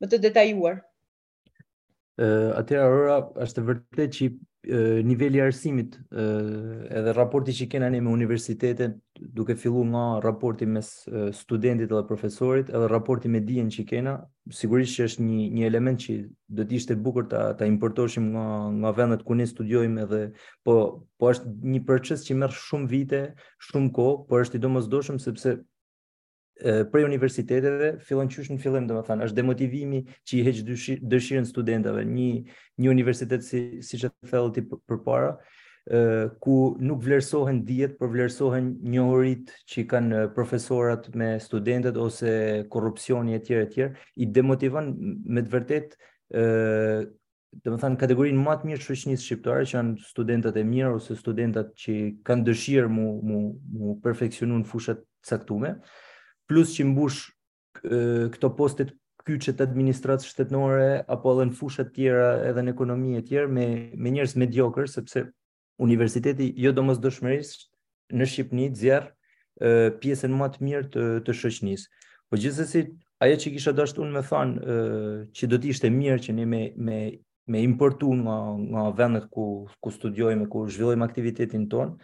[0.00, 0.78] më të detajuar.
[2.20, 4.32] Ë uh, atëra ora është vërtet që
[5.02, 5.96] niveli i arsimit
[6.90, 8.98] edhe raporti që kena ne me universitetet
[9.32, 10.90] duke fillu nga raporti mes
[11.32, 14.12] studentit dhe profesorit edhe raporti me dijen që kena
[14.52, 16.18] sigurisht që është një, një element që
[16.48, 18.44] do të ishte bukur ta, ta importoshim nga,
[18.84, 20.22] nga vendet ku ne studiojmë edhe
[20.64, 20.76] po,
[21.16, 23.22] po është një proces që merë shumë vite,
[23.70, 25.56] shumë ko, por është i domosdoshëm sepse
[26.62, 30.58] për universiteteve fillon qysh në fillim domethënë është demotivimi që i heq
[31.12, 32.30] dëshirën studentëve një
[32.80, 35.32] një universitet si siç e thellë ti përpara
[35.90, 36.00] ë
[36.44, 42.34] ku nuk vlerësohen dijet por vlerësohen njohurit që kanë profesorat me studentët ose
[42.72, 43.80] korrupsioni etj etj
[44.20, 44.92] i demotivon
[45.24, 45.96] me të vërtet
[46.36, 46.44] ë
[47.64, 51.72] dhe më thanë kategorin matë mirë shëshnisë shqiptare që janë studentat e mirë ose studentat
[51.82, 51.94] që
[52.24, 53.40] kanë dëshirë mu, mu,
[53.80, 55.72] mu perfekcionu në fushat caktume
[56.50, 57.22] plus që mbush
[58.34, 58.90] këto postet
[59.22, 63.66] kyçet administratës shtetënore apo edhe në fusha të tjera edhe në ekonomi e tjera me
[64.02, 65.22] me njerëz mediokër sepse
[65.86, 67.68] universiteti jo domosdoshmërisht
[68.18, 69.06] në Shqipëni zjerr
[70.02, 72.08] pjesën më të mirë të të shoqënisë.
[72.30, 72.82] Po gjithsesi
[73.24, 74.74] ajo që kisha dashur unë me thanë
[75.36, 77.00] që do të ishte mirë që ne me me
[77.50, 78.34] me importu nga
[78.72, 81.94] nga vendet ku ku studiojmë, ku zhvillojmë aktivitetin tonë,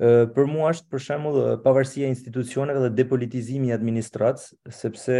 [0.00, 5.16] për mua është për shembull pavarësia e institucioneve dhe depolitizimi i administratës, sepse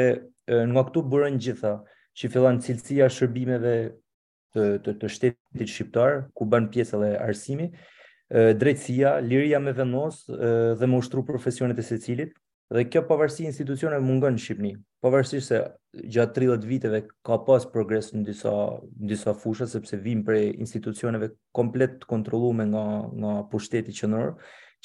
[0.48, 1.74] nga këtu bëren gjitha,
[2.16, 3.74] që fillon cilësia e shërbimeve
[4.56, 7.68] të të, të shtetit shqiptar, ku bën pjesë edhe arsimi,
[8.32, 12.32] drejtësia, liria me vendos dhe me ushtru profesionet e secilit,
[12.70, 14.72] dhe kjo pavarësi institucioneve mungon në Shqipëri.
[15.02, 15.58] Pavarësisht se
[16.14, 18.52] gjatë 30 viteve ka pas progres në disa
[18.86, 24.34] në disa fusha sepse vim prej institucioneve komplet të nga nga pushteti qendror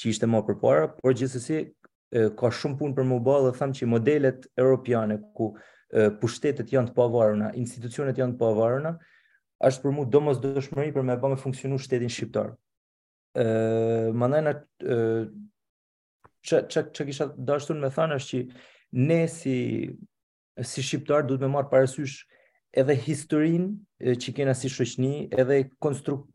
[0.00, 1.62] që ishte më përpara, por gjithsesi
[2.38, 6.92] ka shumë punë për më bë dhe tham që modelet europiane ku e, pushtetet janë
[6.92, 8.92] të pavarura, institucionet janë të pavarura,
[9.66, 12.52] është për mua domosdoshmëri për me bë me funksionu shtetin shqiptar.
[13.36, 14.52] ë mandaj na
[16.46, 18.38] ç ç ç kisha dashur me thënë është që
[19.06, 19.56] ne si
[20.64, 22.14] si shqiptar duhet me marr parasysh
[22.80, 23.68] edhe historinë
[24.22, 25.58] që kena si shoqni, edhe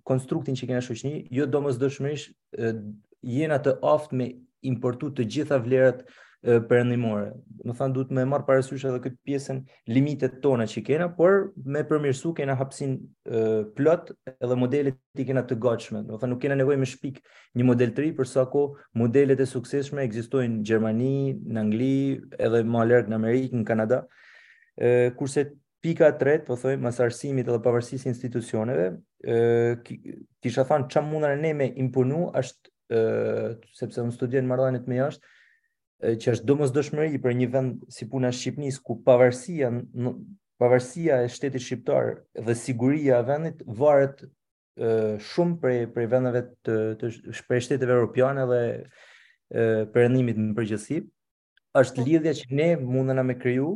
[0.07, 2.37] konstruktin që kena shoqni, jo domosdoshmërisht
[3.23, 4.31] jena të aftë me
[4.67, 6.03] importu të gjitha vlerat
[6.41, 7.35] perëndimore.
[7.61, 9.59] Do thënë duhet më marr parasysh edhe këtë pjesën
[9.93, 12.95] limitet tona që kena, por me përmirësu kena hapsin
[13.77, 16.01] plot edhe modelet i kena të gatshme.
[16.07, 17.19] Do thënë nuk kena nevojë me shpik
[17.59, 18.65] një model të ri për ko
[18.97, 21.13] modelet e suksesshme ekzistojnë në Gjermani,
[21.45, 21.93] në Angli,
[22.39, 24.01] edhe më lart në Amerikë, në Kanada.
[25.17, 25.45] kurse
[25.81, 28.95] pika e tretë, po thojmë, mas arsimit edhe pavarësisë institucioneve,
[30.41, 36.47] kisha thënë çamundra ne me imponu, është sepse unë studion marrëdhënit me jashtë që është
[36.49, 39.69] domosdoshmëri për një vend si puna e Shqipërisë ku pavarësia
[40.61, 42.09] pavarësia e shtetit shqiptar
[42.47, 44.23] dhe siguria e vendit varet
[45.31, 48.61] shumë prej prej vendeve të të shpreh shteteve europiane dhe
[49.93, 50.99] perëndimit në përgjithësi
[51.81, 52.07] është po.
[52.07, 53.69] lidhja që ne mundëna na me kriju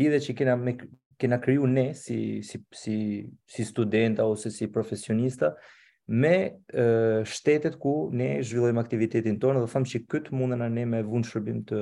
[0.00, 0.74] lidhja që kena me
[1.20, 2.96] kena kriju ne si si si
[3.46, 5.54] si studenta ose si profesionista
[6.08, 6.36] me
[6.72, 11.28] e, shtetet ku ne zhvillojmë aktivitetin tonë dhe thëmë që këtë mundën ne me vund
[11.28, 11.80] shërbim të,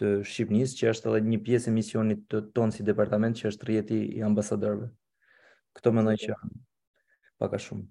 [0.00, 3.68] të Shqipënis, që është edhe një pjesë e misionit të tonë si departament që është
[3.68, 4.88] rjeti i ambasadorve.
[5.76, 6.38] Këto me nëjë që
[7.40, 7.86] paka shumë.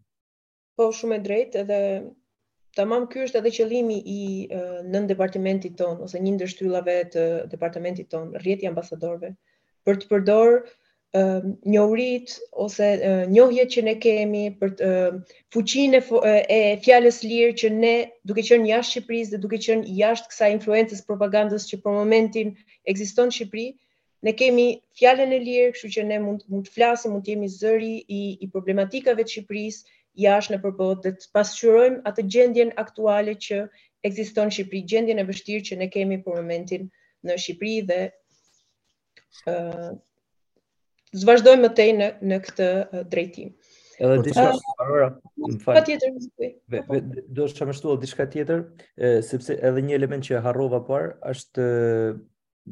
[0.78, 1.82] Po, shumë e drejtë edhe
[2.72, 4.22] Të mamë kjo është edhe qëlimi i
[4.94, 9.34] nën departamentit tonë, ose një ndër shtyllave të departamentit tonë, rjeti ambasadorve,
[9.84, 10.54] për të përdorë
[11.14, 12.88] njohurit ose
[13.36, 14.70] njohjet që ne kemi për
[15.56, 17.92] fuqinë e fjalës lirë që ne
[18.32, 22.54] duke qenë jashtë Shqipërisë dhe duke qenë jashtë kësaj influencës propagandës që për momentin
[22.94, 23.66] ekziston në Shqipëri,
[24.28, 24.66] ne kemi
[25.02, 28.40] fjalën e lirë, kështu që ne mund mund të flasim, mund të jemi zëri i
[28.40, 29.82] i problematikave të Shqipërisë
[30.28, 33.58] jashtë nëpër botë dhe të pasqyrojmë atë gjendjen aktuale që
[34.12, 36.82] ekziston në Shqipëri, gjendjen e vështirë që ne kemi për momentin
[37.28, 38.02] në Shqipëri dhe
[41.12, 42.68] të më tej në në këtë
[43.12, 43.52] drejtim.
[44.02, 44.46] Edhe diçka
[44.82, 45.76] Aurora, më fal.
[45.78, 46.16] Patjetër.
[46.72, 47.00] Po, po.
[47.28, 48.64] Do të shamë shtuaj diçka tjetër,
[49.24, 51.68] sepse edhe një element që harrova parë është,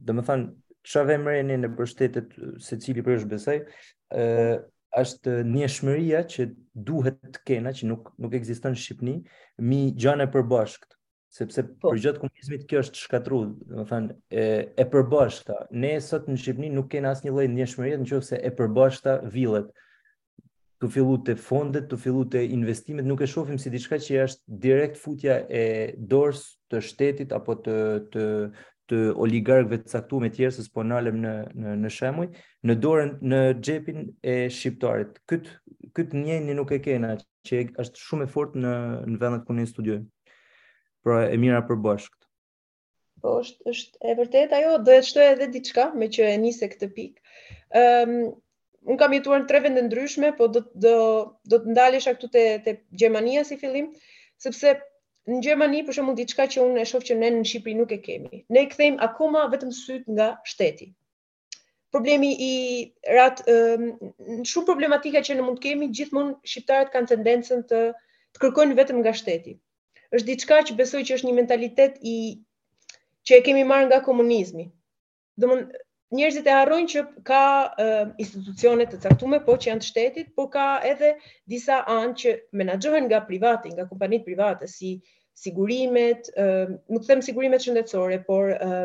[0.08, 0.50] domethënë,
[0.90, 2.32] çfarë vëmëreni në përshtetet
[2.64, 3.60] secili për është besoj,
[4.16, 4.26] ë
[5.00, 6.48] është njëshmëria që
[6.88, 9.18] duhet të kenë, që nuk nuk ekziston në Shqipëri,
[9.70, 10.96] mi gjane përbashkët
[11.34, 11.92] sepse po.
[11.94, 14.46] për gjatë komunizmit kjo është shkatru, do të thënë, e,
[14.82, 15.58] e përbashkëta.
[15.84, 19.68] Ne sot në Shqipëni nuk kena asë një ndjeshmërie një shmërjet në e përbashkëta villet.
[20.80, 24.60] Të fillu të fondet, të fillu të investimet, nuk e shofim si diçka që është
[24.64, 25.64] direkt futja e
[26.00, 26.40] dorës
[26.72, 27.76] të shtetit apo të,
[28.14, 28.24] të,
[28.88, 31.34] të oligarkëve të caktuar me tjerës, po në, në,
[31.84, 32.30] në shemuj,
[32.66, 35.20] në dorën, në gjepin e shqiptarit.
[35.28, 35.50] Këtë
[35.92, 37.12] kët, kët njeni nuk e kena,
[37.46, 38.74] që është shumë e fort në,
[39.12, 40.08] në vendet ku ne studiojmë
[41.04, 41.80] pra e mira për
[43.20, 46.88] Po është është e vërtetë ajo, do të edhe diçka me që e nisë këtë
[46.98, 47.20] pikë.
[47.20, 48.36] Ëm ehm, um,
[48.94, 50.94] un kam jetuar në tre vende ndryshme, po do do
[51.54, 53.90] do të ndalesha këtu te te Gjermania si fillim,
[54.46, 54.72] sepse
[55.34, 58.00] në Gjermani për shembull diçka që unë e shoh që ne në Shqipëri nuk e
[58.08, 58.42] kemi.
[58.56, 60.88] Ne kthejm akoma vetëm syt nga shteti.
[61.92, 62.54] Problemi i
[63.18, 63.90] rat um,
[64.54, 67.84] shumë problematika që ne mund kemi gjithmonë shqiptarët kanë tendencën të
[68.36, 69.58] të kërkojnë vetëm nga shteti
[70.16, 72.14] është diçka që besoj që është një mentalitet i
[73.30, 74.64] që e kemi marrë nga komunizmi.
[75.44, 77.42] Do të njerëzit e harrojnë që ka
[77.84, 77.86] e,
[78.24, 81.12] institucione të caktuara, po që janë të shtetit, por ka edhe
[81.54, 84.94] disa anë që menaxhohen nga privati, nga kompanitë private si
[85.44, 86.48] sigurimet, e,
[86.90, 88.82] nuk them sigurimet shëndetësore, por e,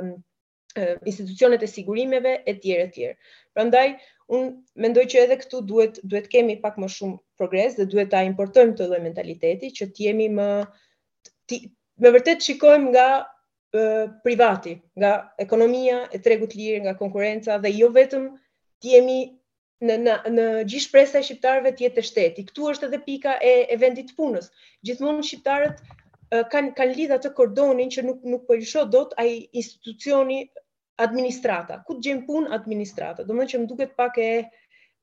[1.08, 3.14] institucionet e sigurimeve e tjera e
[3.54, 3.94] Prandaj
[4.34, 4.44] un
[4.84, 8.72] mendoj që edhe këtu duhet duhet kemi pak më shumë progres dhe duhet ta importojmë
[8.74, 10.48] këtë lloj mentaliteti që të jemi më
[11.50, 11.60] ti
[12.02, 13.88] me vërtet shikojmë nga e,
[14.24, 15.10] privati, nga
[15.44, 18.26] ekonomia e tregut lirë, nga konkurenca dhe jo vetëm
[18.82, 19.18] ti jemi
[19.84, 22.44] në në në gjithë shpresa e shqiptarëve të jetë shteti.
[22.50, 24.48] Ktu është edhe pika e e vendit punës.
[24.88, 25.82] Gjithmonë shqiptarët
[26.52, 29.28] kanë kanë lidh atë kordonin që nuk nuk po lëshon dot ai
[29.60, 30.38] institucioni
[31.04, 31.80] administrata.
[31.86, 33.22] Ku të gjejmë punë administrata?
[33.28, 34.30] Do të thonë që më duket pak e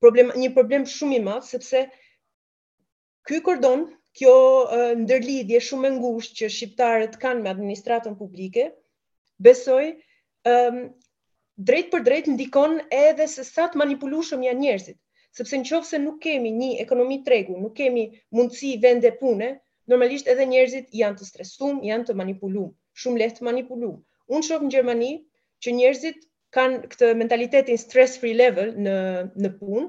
[0.02, 1.84] problem një problem shumë i madh sepse
[3.28, 3.86] ky kordon
[4.18, 4.32] kjo
[5.04, 8.64] ndërlidhje shumë e ngushtë që shqiptarët kanë me administratën publike,
[9.46, 9.86] besoj,
[10.54, 10.80] ëm
[11.70, 14.98] drejt për drejt ndikon edhe se sa të manipulushëm janë njerëzit,
[15.40, 18.04] sepse në qofë se nuk kemi një ekonomi tregu, nuk kemi
[18.38, 19.48] mundësi vende pune,
[19.92, 22.68] normalisht edhe njerëzit janë të stresum, janë të manipulum,
[23.02, 23.96] shumë lehtë të manipulum.
[24.32, 25.12] Unë shoh në Gjermani
[25.64, 26.20] që njerëzit
[26.56, 28.96] kanë këtë mentalitetin stress-free level në,
[29.44, 29.86] në punë,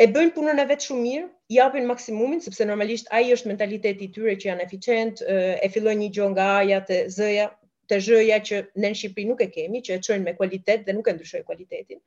[0.00, 4.12] e bëjnë punën e vetë shumë mirë, japin maksimumin sepse normalisht ai është mentaliteti i
[4.14, 7.48] tyre që janë eficient, e fillojnë një gjë nga A-ja te Z-ja,
[7.90, 10.96] te Z-ja që ne në Shqipëri nuk e kemi, që e çojnë me cilësi dhe
[10.96, 12.00] nuk e ndryshojnë cilësinë.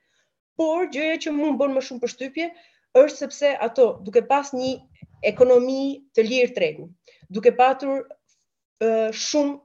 [0.60, 2.50] Por gjëja që mund më më shumë përshtypje
[3.02, 4.72] është sepse ato duke pas një
[5.32, 5.78] ekonomi
[6.16, 6.88] të lirë tregu,
[7.38, 9.60] duke patur uh, shumë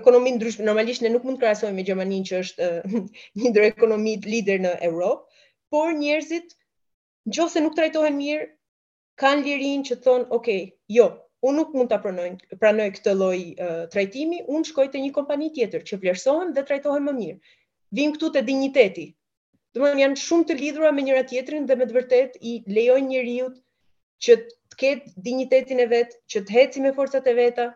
[0.00, 3.00] ekonomi ndryshme, normalisht ne nuk mund të krahasojmë me Gjermaninë që është uh,
[3.42, 5.42] një ndër ekonomitë lider në Europë,
[5.74, 6.54] por njerëzit
[7.26, 8.46] nëse nuk trajtohen mirë,
[9.22, 10.48] kanë lirin që thonë, ok,
[10.94, 11.04] jo,
[11.48, 11.98] unë nuk mund të
[12.60, 17.06] pranoj këtë loj uh, trajtimi, unë shkoj të një kompani tjetër që vlerësohen dhe trajtohen
[17.08, 17.38] më mirë.
[18.00, 19.06] Vim këtu të digniteti.
[19.76, 22.98] Dhe më janë shumë të lidhura me njëra tjetërin dhe me të vërtet i lejoj
[23.06, 23.56] njëriut
[24.26, 27.66] që të ketë dignitetin e vetë, që të heci me forcat e veta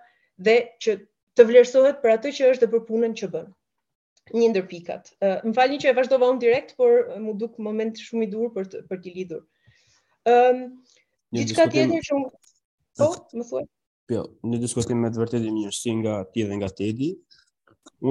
[0.47, 0.97] dhe që
[1.39, 3.53] të vlerësohet për atë që është dhe për punën që bënë
[4.43, 5.11] një ndër pikat.
[5.25, 8.53] uh, më falni që e vazhdova un direkt, por më duk moment shumë i dur
[8.57, 9.41] për të, për të lidhur.
[10.31, 10.61] Ëm, ehm,
[11.35, 11.93] një diskutim.
[11.95, 12.19] Diçka
[12.99, 13.65] po, më thuaj.
[14.11, 17.11] Po, një diskutim me të vërtetë i mjërësi si nga ti dhe nga Tedi.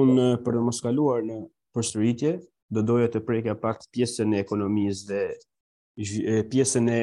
[0.02, 1.40] Unë eh, për të mos kaluar në
[1.76, 2.34] përsëritje,
[2.74, 5.22] do doja të prekja pak pjesën e ekonomisë dhe
[6.50, 7.00] pjesën e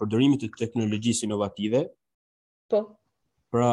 [0.00, 1.84] përdorimit të teknologjisë inovative.
[2.70, 2.80] Po.
[3.52, 3.70] Pra,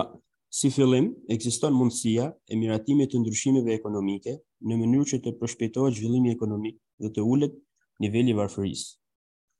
[0.54, 6.32] si fillim, ekziston mundësia e miratimit të ndryshimeve ekonomike në mënyrë që të përshpejtohet zhvillimi
[6.34, 7.58] ekonomik dhe të ulet
[8.04, 8.94] niveli varfërisë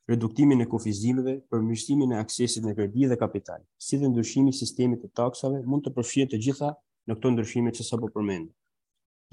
[0.10, 5.10] reduktimin e kufizimeve, përmirësimin e aksesit në kredi dhe kapital, si dhe ndryshimi sistemit të
[5.20, 6.70] taksave mund të përfshihet të gjitha
[7.08, 8.48] në këto ndryshime që sapo përmendëm.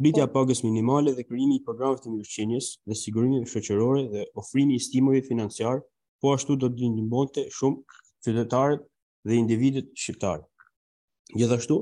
[0.03, 4.75] Rritja e pagës minimale dhe krijimi i programeve të mirëqenies dhe sigurimi shoqërore dhe ofrimi
[4.75, 5.79] i stimulit financiar
[6.21, 8.83] po ashtu do të ndihmonte shumë qytetarët
[9.31, 10.43] dhe individët shqiptar.
[11.39, 11.79] Gjithashtu,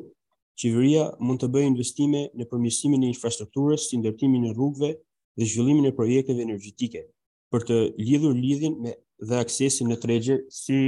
[0.60, 4.92] qeveria mund të bëjë investime në përmirësimin e infrastrukturës, si ndërtimin e rrugëve
[5.38, 7.06] dhe zhvillimin e projekteve energjetike,
[7.52, 7.76] për të
[8.08, 8.94] lidhur lidhin me
[9.30, 10.78] dhe aksesin në tregje si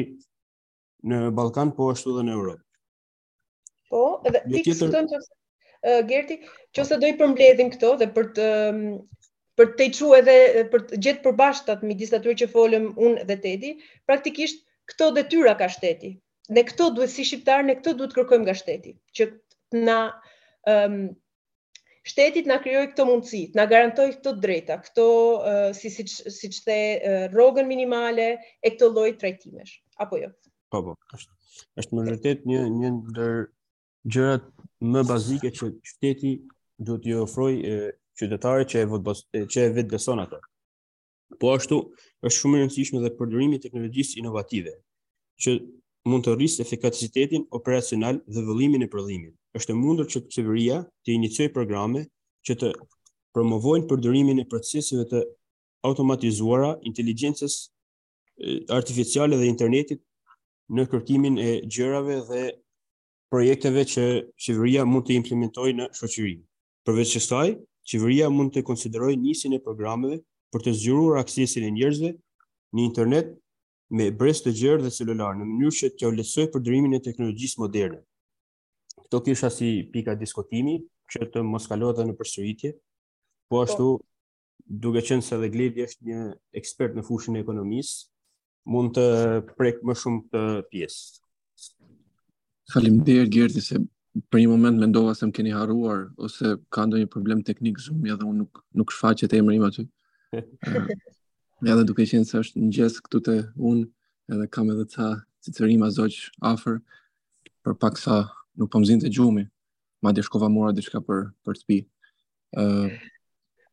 [1.11, 2.63] në Ballkan po ashtu edhe në Europë.
[3.93, 4.01] Po,
[4.31, 5.23] edhe ti që të thon që
[6.09, 6.39] Gerti,
[6.75, 8.45] qoftë do i përmbledhim këto dhe për të
[9.61, 10.37] për të çu edhe
[10.73, 13.73] për të gjetë përbashkëtat midis atyre që folëm unë dhe Tedi,
[14.09, 16.15] praktikisht këto detyra ka shteti.
[16.57, 19.29] Ne këto duhet si shqiptar, ne këto duhet kërkojmë nga shteti, që
[19.85, 19.99] na
[20.73, 21.05] ëm um,
[22.05, 26.79] shtetit na krijoi këtë mundësi, na garantoi këto drejta, këto uh, si siç siç the
[26.79, 28.27] uh, rrogën minimale
[28.61, 29.79] e këtë lloj trajtimesh.
[30.05, 30.31] Apo jo.
[30.73, 31.31] Po po, është.
[31.81, 33.37] Është në vërtet një një ndër
[34.15, 34.49] gjërat
[34.95, 36.33] më bazike që shteti
[36.79, 37.85] duhet t'i ofrojë
[38.21, 40.43] qytetarëve që e vot që e vet beson atë.
[41.41, 41.79] Po ashtu,
[42.27, 44.75] është shumë e rëndësishme dhe përdorimi i teknologjisë inovative,
[45.41, 45.57] që
[46.11, 50.77] mund të rrisë efikasitetin operacional dhe vëllimin e prodhimit është e mundur që qeveria
[51.07, 52.01] të iniciojë programe
[52.49, 52.71] që të
[53.35, 55.21] promovojnë përdorimin e proceseve të
[55.89, 57.55] automatizuara, inteligjencës
[58.79, 60.01] artificiale dhe internetit
[60.75, 62.43] në kërkimin e gjërave dhe
[63.31, 64.05] projekteve që
[64.47, 66.35] qeveria mund të implementojë në shoqëri.
[66.87, 67.55] Përveç kësaj,
[67.91, 70.19] qeveria mund të konsiderojë nisjen e programeve
[70.55, 72.13] për të zgjuruar aksesin e njerëzve
[72.75, 73.33] në internet
[73.99, 78.03] me brez të gjerë dhe celular në mënyrë që të lejojë përdorimin e teknologjisë moderne.
[79.05, 80.79] Këto kisha si pika diskutimi,
[81.13, 82.71] që të mos kalohet edhe në përsëritje.
[82.75, 83.65] Po, po.
[83.67, 84.05] ashtu, po.
[84.65, 86.21] duke qenë se dhe Gledi është një
[86.61, 87.99] ekspert në fushën e ekonomisë,
[88.73, 89.05] mund të
[89.59, 91.25] prek më shumë të pjesë.
[92.73, 93.83] Faleminderit Gerti se
[94.33, 98.25] për një moment mendova se më keni harruar ose ka ndonjë problem teknik zoomi edhe
[98.25, 99.85] unë nuk nuk shfaqet emri im aty.
[100.33, 100.41] Ja,
[100.81, 103.85] eh, edhe duke qenë se është ngjesh këtu te unë,
[104.33, 105.11] edhe kam edhe ca
[105.45, 106.17] cicërim azoq
[106.55, 106.79] afër
[107.67, 108.23] për pak sa
[108.59, 109.49] nuk po mzinte gjumi.
[110.03, 111.79] Madje shkova mora diçka për për spi.
[112.61, 112.65] ë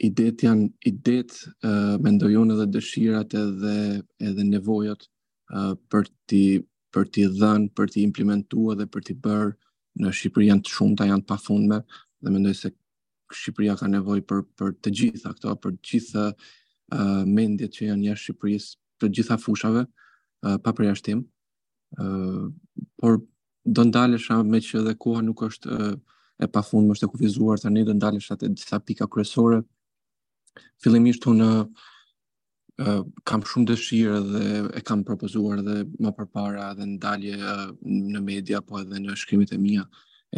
[0.07, 1.31] idet janë idet
[1.63, 3.75] uh, mendojon edhe dëshirat edhe
[4.27, 5.05] edhe nevojat
[5.55, 6.45] uh, për ti
[6.93, 9.51] për t'i dhënë, për t'i implementuar dhe për t'i bërë
[10.03, 11.79] në Shqipëri janë të ta janë të pafundme
[12.23, 12.71] dhe mendoj se
[13.33, 18.07] Shqipëria ka nevojë për për të gjitha këto, për të gjitha uh, mendjet që janë
[18.11, 18.65] jashtë Shqipëris,
[19.01, 21.25] për të gjitha fushave uh, pa përjashtim.
[22.01, 22.49] ë uh,
[22.97, 23.19] por
[23.65, 25.95] do ndalesh me që edhe koha nuk është uh,
[26.43, 29.59] e pafundme, është e kufizuar tani do ndalesh atë disa pika kresore.
[30.81, 31.91] Fillimisht unë uh,
[33.23, 37.35] kam shumë dëshirë dhe e kam propozuar dhe më përpara dhe në dalje
[38.13, 39.83] në media po edhe në shkrimit e mija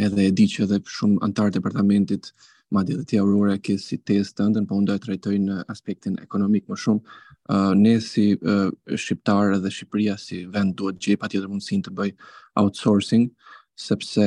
[0.03, 2.33] edhe e di që edhe shumë antarë departamentit
[2.75, 4.19] ma di dhe tja aurore e si të
[4.51, 7.01] ndën, po unë do e trajtoj në aspektin ekonomik më shumë.
[7.45, 11.93] Uh, ne si uh, Shqiptarë dhe Shqipëria si vend duhet gjej pa tjetër mundësin të
[11.93, 12.11] bëj
[12.57, 13.29] outsourcing,
[13.77, 14.25] sepse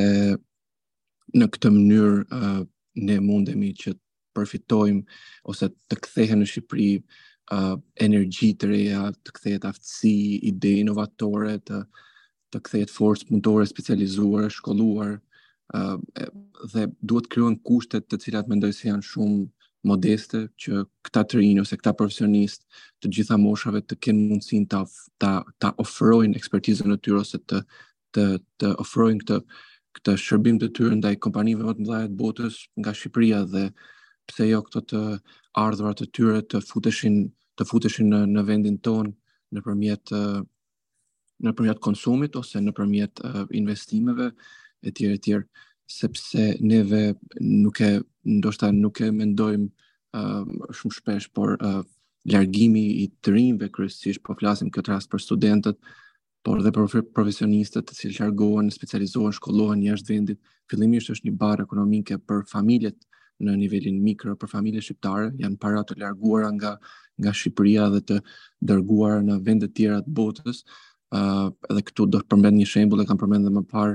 [1.36, 2.62] në këtë mënyrë uh,
[3.02, 4.04] ne mundemi që të
[4.38, 5.02] përfitojmë
[5.50, 6.92] ose të kthehe në Shqipëri
[7.52, 10.14] uh, energji të reja, të kthehet aftësi,
[10.50, 11.84] ide inovatore, të
[12.48, 15.18] të kthehet forcë punëtore specializuar, shkolluar,
[15.76, 15.98] uh,
[16.72, 19.42] dhe duhet të kushtet kushte të cilat mendoj se janë shumë
[19.84, 22.64] modeste që këta të rinj ose këta profesionistë
[23.04, 24.80] të gjitha moshave të kenë mundësinë ta
[25.20, 27.60] ta ta ofrojnë ekspertizën e tyre ose të
[28.16, 28.24] të
[28.64, 29.38] të ofrojnë këtë
[29.98, 33.68] këtë shërbim të tyre ndaj kompanive më të mëdha të botës nga Shqipëria dhe
[34.28, 35.00] pse jo këto të
[35.62, 37.18] ardhurat të tyre të futeshin
[37.58, 39.08] të futeshin në në vendin ton
[39.56, 40.12] nëpërmjet
[41.46, 43.22] nëpërmjet konsumit ose nëpërmjet
[43.60, 44.30] investimeve
[44.86, 45.38] etj etj
[45.88, 47.02] sepse neve
[47.42, 47.90] nuk e
[48.28, 49.68] ndoshta nuk e mendojmë
[50.18, 50.42] uh,
[50.76, 51.80] shumë shpesh por uh,
[52.28, 55.78] largimi i të rinve kryesisht po flasim këtë rast për studentët
[56.44, 61.64] por dhe për profesionistët të cilët largohen, specializohen, shkollohen jashtë vendit, fillimisht është një barë
[61.64, 63.00] ekonomike për familjet
[63.44, 66.76] në nivelin mikro për familje shqiptare, janë para të larguara nga
[67.18, 68.16] nga Shqipëria dhe të
[68.70, 70.60] dërguara në vende të tjera të botës.
[71.10, 73.94] ë uh, edhe këtu do të përmend një shembull, e kam përmendur më parë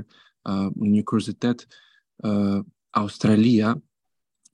[0.50, 1.68] uh, një kuriozitet ë
[2.28, 2.58] uh,
[3.00, 3.70] Australia,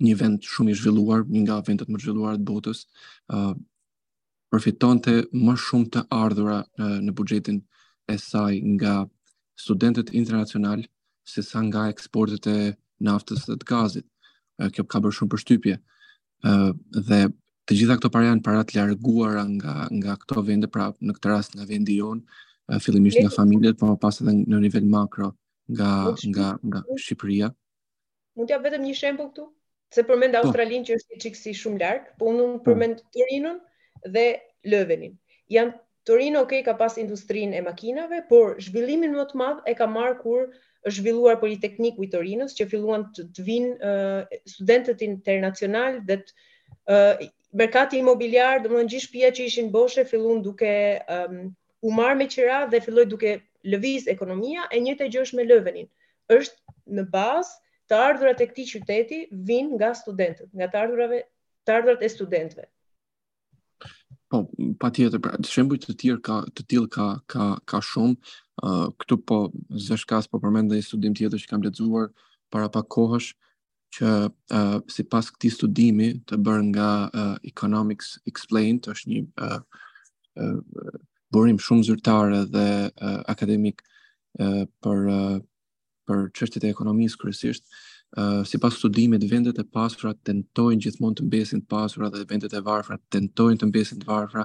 [0.04, 2.84] një vend shumë i zhvilluar, një nga vendet më zhvilluara të botës,
[3.32, 3.54] ë uh,
[4.52, 7.58] përfitonte më shumë të ardhurat uh, në buxhetin
[8.06, 8.94] e saj nga
[9.56, 10.84] studentët internacional
[11.24, 12.58] se sa nga eksportet e
[13.00, 14.06] naftës dhe të gazit.
[14.60, 15.78] Eh, kjo ka bërë shumë përshtypje.
[16.40, 16.72] ë eh,
[17.08, 17.18] dhe
[17.68, 21.28] të gjitha këto para janë para të larguara nga nga këto vende pra në këtë
[21.32, 22.22] rast nga vendi jon
[22.72, 25.30] eh, fillimisht nga familjet por pas edhe në nivel makro
[25.74, 25.90] nga
[26.32, 27.48] nga nga Shqipëria.
[28.36, 29.44] Mund t'ja vetëm një shembull këtu?
[29.96, 30.42] Se përmend po.
[30.48, 34.12] Australinë që është një çiksi shumë larg, po unë përmend Irinën po.
[34.16, 34.26] dhe
[34.70, 35.12] Lëvenin.
[35.56, 35.76] Janë,
[36.08, 40.14] Torino ok ka pas industrinë e makinave, por zhvillimin më të madh e ka marr
[40.22, 40.46] kur
[40.88, 46.48] është zhvilluar Politekniku i Torinos që filluan të, të vinë uh, studentët internacional dhe të
[46.94, 47.26] uh,
[47.62, 50.70] merkati imobiliar, do më në gjithë pia që ishin boshe, fillun duke
[51.18, 51.36] um,
[51.82, 53.34] u marrë me qëra dhe filloj duke
[53.74, 55.88] lëviz ekonomia, e njëte gjësh me lëvenin.
[56.38, 59.18] është në bazë të ardhurat e këti qyteti
[59.52, 62.70] vinë nga studentët, nga të ardhurat e studentëve
[64.30, 64.44] po
[64.78, 68.14] patjetër pra shembuj të tjerë ka të tillë ka ka ka shumë
[68.62, 69.38] uh, këtu po
[69.88, 72.10] zeshkas po përmend ndaj studim tjetër që kam lexuar
[72.54, 73.32] para pak kohësh
[73.98, 74.10] që
[74.54, 79.60] uh, sipas këtij studimi të bërë nga uh, Economics Explained është një uh,
[80.46, 80.98] uh,
[81.34, 83.82] burim shumë zyrtar dhe uh, akademik
[84.38, 85.38] uh, për uh,
[86.06, 87.66] për çështjet e ekonomisë kryesisht
[88.44, 92.60] si pas studimit, vendet e pasura tentojnë gjithmonë të mbesin të pasura dhe vendet e
[92.66, 94.44] varfra tentojnë të mbesin të varfra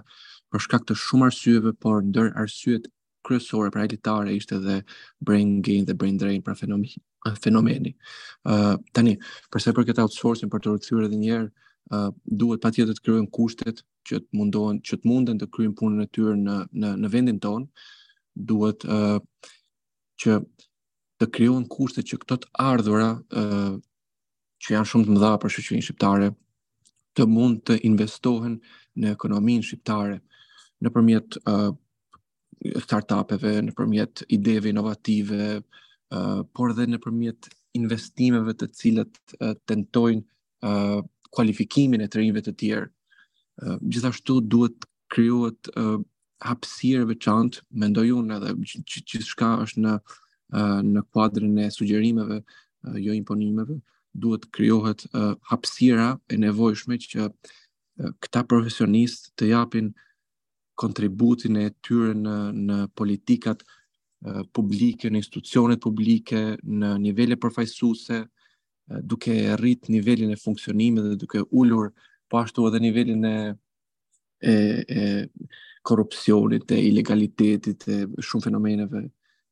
[0.52, 2.86] për shkak të shumë arsyeve, por ndër arsyet
[3.26, 4.84] kryesore pra elitare ishte dhe
[5.20, 7.02] brain gain dhe brain drain pra fenomeni.
[7.42, 7.96] fenomeni.
[8.46, 9.18] Uh, tani,
[9.52, 11.50] përse për këtë outsourcing për të rëkthyr edhe njerë herë,
[11.98, 16.06] uh, duhet patjetër të krijojnë kushtet që të mundohen që të munden të kryejnë punën
[16.06, 17.66] e tyre në në në vendin tonë
[18.46, 19.18] duhet uh,
[20.22, 20.38] që
[21.20, 23.44] të krijuën kushte që këtët ardhura ë
[24.66, 26.30] që janë shumë të mëdha për shëqyrin shqiptare
[27.16, 28.58] të mund të investohen
[29.00, 30.18] në ekonomin shqiptare
[30.84, 31.72] në përmjet uh,
[32.84, 37.48] start-upeve, në përmjet ideve inovative, uh, por dhe në përmjet
[37.80, 40.20] investimeve të cilët uh, tentojnë
[40.68, 41.00] uh,
[41.36, 42.90] kualifikimin e të rinjve të tjerë.
[43.64, 46.00] Uh, gjithashtu duhet krijohet uh,
[46.50, 50.20] hapsirëve çantë, mendojun edhe që që shka është në uh,
[50.54, 52.42] në kuadrin e sugjerimeve
[53.02, 53.80] jo imponimeve
[54.14, 55.06] duhet krijohet
[55.50, 57.28] hapësira e nevojshme që
[58.22, 59.90] këta profesionist të japin
[60.76, 63.64] kontributin e tyre në në politikat
[64.54, 68.22] publike, në institucionet publike, në nivele përfaqësuese
[69.02, 71.90] duke rrit nivelin e funksionimit dhe duke ulur
[72.30, 73.56] po ashtu edhe nivelin e
[74.42, 74.54] e
[74.90, 75.28] e
[75.86, 79.04] korrupsionit, e ilegalitetit, e shumë fenomeneve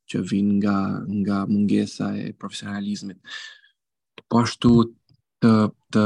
[0.08, 0.76] që vinë nga
[1.22, 3.18] nga mungesa e profesionalizmit.
[4.28, 4.70] Po ashtu
[5.42, 5.52] të
[5.94, 6.04] të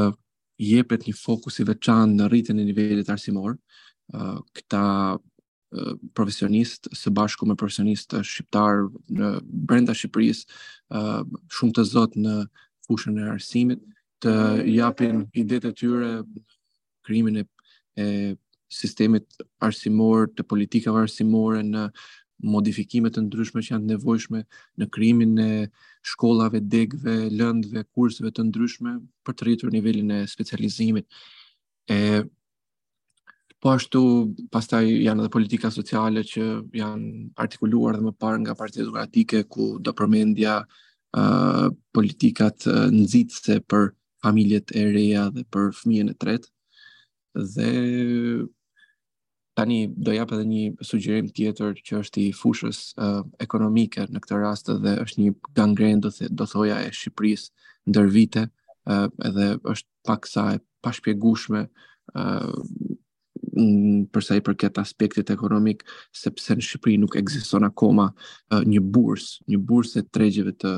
[0.59, 3.55] jepet një fokus i veçantë në rritjen e nivellit arsimor,
[4.55, 4.85] këta
[6.17, 9.33] profesionist së bashku me profesionist shqiptar në
[9.69, 11.03] brenda Shqipërisë
[11.53, 12.39] shumë të zot në
[12.87, 13.83] fushën e arsimit
[14.25, 14.33] të
[14.73, 16.09] japin idetë të tyre
[17.07, 17.45] krimin e,
[18.01, 18.07] e
[18.75, 19.29] sistemit
[19.69, 21.85] arsimor të politikave arsimore në
[22.45, 24.43] modifikime të ndryshme që janë të nevojshme
[24.79, 25.49] në krijimin e
[26.07, 31.07] shkollave, degëve, lëndëve, kurseve të ndryshme për të rritur nivelin e specializimit.
[31.91, 32.25] E
[33.61, 34.03] po ashtu
[34.55, 36.45] pastaj janë edhe politika sociale që
[36.79, 43.91] janë artikuluar dhe më parë nga partitë Demokratike ku do përmendja uh, politikat nxitëse për
[44.23, 46.55] familjet e reja dhe për fëmijën e tretë
[47.57, 47.71] dhe
[49.59, 54.39] Tani do jap edhe një sugjerim tjetër që është i fushës uh, ekonomike në këtë
[54.39, 58.45] rast dhe është një gangren do, do thoja e Shqipërisë ndër vite,
[58.87, 62.95] uh, edhe është pak sa e pashpjegueshme uh,
[64.15, 65.83] për sa i përket aspektit ekonomik,
[66.15, 70.77] sepse në Shqipëri nuk ekziston akoma uh, një bursë, një bursë e tregjeve të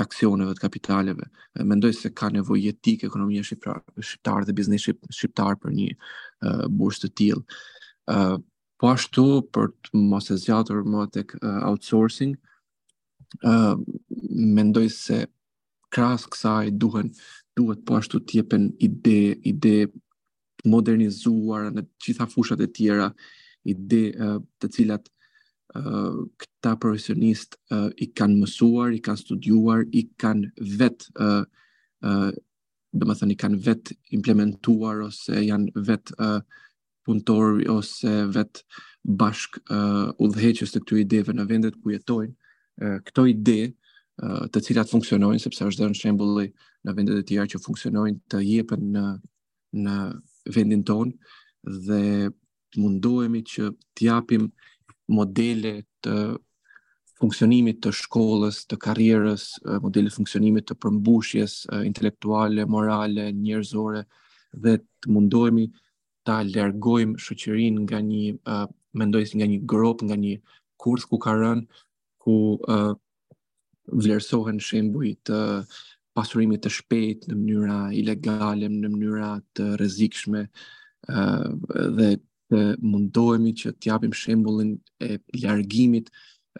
[0.00, 1.26] aksioneve të kapitaleve.
[1.60, 7.04] Mendoj se ka nevojë etike ekonomia shqiptare, shqiptar dhe biznesi shqiptar për një uh, bursë
[7.04, 7.58] të tillë
[8.80, 12.36] po ashtu për të mos e zgjatur më tek uh, outsourcing,
[13.46, 13.76] ë uh,
[14.56, 15.18] mendoj se
[15.94, 17.10] krahas kësaj duhen
[17.58, 19.74] duhet po ashtu të jepen ide ide
[20.66, 23.10] modernizuara në të gjitha fushat e tjera,
[23.68, 25.06] ide uh, të cilat
[25.76, 30.50] uh, këta profesionist uh, i kanë mësuar, i kanë studiuar, i kanë
[30.80, 31.44] vetë uh,
[32.08, 32.30] uh,
[32.96, 36.40] më thënë i kanë vetë implementuar ose janë vetë uh,
[37.10, 38.62] punëtorë ose vet
[39.18, 42.32] bashk uh, udhëheqës të këtyre ideve në vendet ku jetojnë
[42.84, 43.58] uh, këto ide
[44.22, 46.46] uh, të cilat funksionojnë sepse është dhënë shembulli
[46.86, 49.04] në vendet e tjera që funksionojnë të jepen në
[49.80, 49.96] në
[50.50, 51.10] vendin ton
[51.86, 52.00] dhe
[52.82, 54.48] munduemi që të japim
[55.14, 56.14] modele të
[57.20, 59.44] funksionimit të shkollës, të karrierës,
[59.84, 61.54] modele funksionimit të përmbushjes
[61.86, 64.02] intelektuale, morale, njerëzore
[64.58, 65.68] dhe të mundohemi
[66.26, 68.64] ta largojmë shoqërinë nga një uh,
[69.00, 70.34] mendoj se nga një grop, nga një
[70.80, 71.64] kurth ku ka rënë
[72.22, 72.34] ku
[72.68, 72.92] uh,
[74.00, 75.38] vlerësohen shembuj të
[76.16, 81.46] pasurimit të shpejt në mënyra ilegale, në mënyra të rrezikshme uh,
[81.96, 82.10] dhe
[82.50, 82.60] të
[82.90, 84.72] mundohemi që të japim shembullin
[85.06, 86.08] e largimit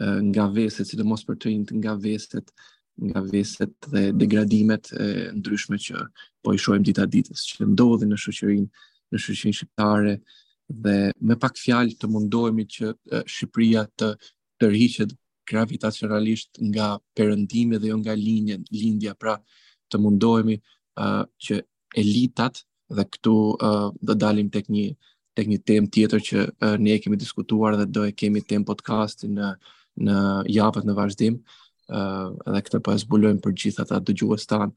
[0.01, 2.55] uh, nga veset, sidomos për të njëjtë nga veset
[3.01, 5.07] nga veset dhe degradimet e
[5.39, 6.03] ndryshme që
[6.45, 8.69] po i shohim ditë a ditës që ndodhin në shoqërinë
[9.13, 10.13] në shëqin shqiptare
[10.85, 10.95] dhe
[11.29, 12.93] me pak fjalë të mundohemi që
[13.35, 14.11] Shqipëria të
[14.61, 15.09] të
[15.51, 19.35] gravitacionalisht nga perëndimi dhe jo nga linja lindja, pra
[19.91, 20.55] të mundohemi
[21.03, 21.55] uh, që
[21.99, 22.61] elitat
[22.95, 24.87] dhe këtu uh, do dalim tek një
[25.39, 28.63] tek një temë tjetër që uh, ne e kemi diskutuar dhe do e kemi tem
[28.67, 29.51] podcast në
[30.01, 30.17] në
[30.55, 31.35] javët në vazhdim,
[31.93, 34.71] ë uh, edhe këtë pas po zbulojmë për gjithë ata dëgjues tan,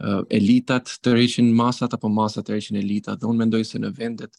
[0.00, 3.20] uh, elitat të rishin masat apo masat të rishin elitat.
[3.20, 4.32] Dhe unë mendoj se në vendet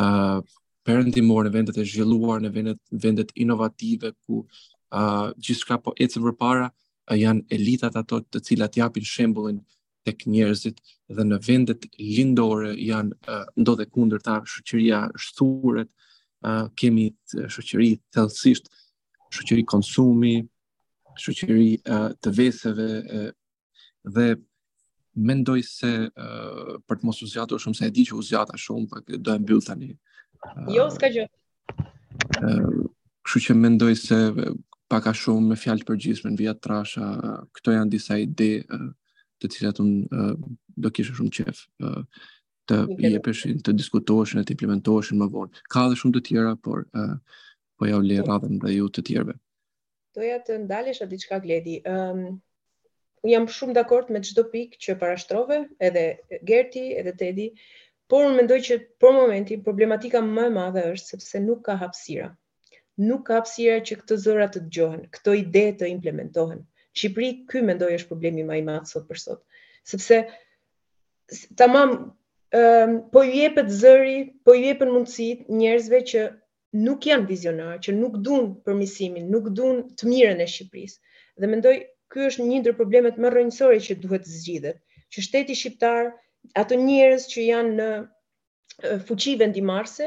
[0.00, 0.40] uh,
[0.88, 6.68] perëndimor, në vendet e zhvilluar, në vendet, vendet inovative, ku uh, gjithë shka po vërpara,
[6.70, 9.62] uh, janë elitat ato të cilat japin shembulin
[10.06, 10.78] tek njerëzit
[11.12, 15.88] dhe në vendet lindore janë uh, ndodhe kunder ta shëqëria shëthuret,
[16.46, 18.68] uh, kemi shëqëri lësisht
[19.34, 20.36] shëqëri konsumi,
[21.20, 23.30] shëqëri uh, të veseve uh,
[24.14, 24.28] dhe
[25.18, 28.58] mendoj se uh, për të mos u zgjatur shumë se e di që u zgjata
[28.66, 29.90] shumë, pak do e mbyll tani.
[30.46, 31.26] Uh, jo, s'ka gjë.
[32.38, 32.80] Ëh, uh,
[33.26, 34.20] kështu që mendoj se
[34.88, 37.08] pak a shumë me fjalë të në via trasha,
[37.58, 38.86] këto janë disa ide uh,
[39.42, 40.34] të cilat un uh,
[40.76, 42.00] do kisha shumë qejf uh,
[42.68, 45.64] të jepeshin, të diskutoheshin, të implementoheshin më vonë.
[45.72, 47.14] Ka edhe shumë të tjera, por uh,
[47.78, 49.36] po ja u le radhën dhe ju të tjerëve.
[50.18, 51.80] Doja të ndalesh atë diçka Gledi.
[51.86, 52.28] um
[53.24, 55.56] Unë jam shumë dakord me çdo pikë që parashtrove,
[55.86, 56.02] edhe
[56.50, 57.46] Gerti, edhe Tedi,
[58.12, 62.28] por unë mendoj që për momentin problematika më e madhe është sepse nuk ka hapësira.
[63.08, 66.62] Nuk ka hapësira që këto zëra të dëgjohen, këto ide të implementohen.
[67.00, 69.42] Shqipëri ky mendoj është problemi më i madh sot për sot.
[69.94, 70.20] Sepse
[71.62, 71.96] tamam,
[72.62, 74.16] um, po ju jepet zëri,
[74.46, 76.22] po ju jepen mundësitë njerëzve që
[76.86, 81.00] nuk janë vizionarë, që nuk duan përmirësimin, nuk duan të mirën e Shqipërisë.
[81.42, 81.76] Dhe mendoj
[82.14, 84.76] ky është një ndër problemet më rrënjësore që duhet zgjidhet,
[85.16, 86.06] që shteti shqiptar,
[86.62, 90.06] ato njerëz që janë në fuqi vendimarse,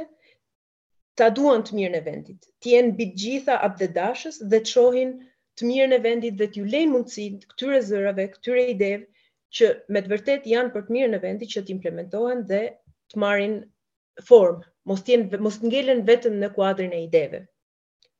[1.19, 5.13] ta duan të mirën e vendit, të jenë bit gjitha abdedashës dhe të shohin
[5.59, 9.07] të mirën e vendit dhe t'ju lejnë mundësi këtyre zërave, këtyre ideve
[9.57, 12.61] që me të vërtet janë për të mirën e vendit që t'implementohen dhe
[13.13, 13.57] të marin
[14.31, 15.05] formë, mos,
[15.49, 17.45] mos ngelen vetëm në kuadrin e ideve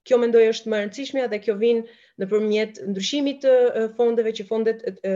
[0.08, 1.84] kjo mendoj është më rëndësishme dhe kjo vinë
[2.22, 3.52] në përmjet ndryshimit të
[3.98, 5.14] fondeve që fondet e,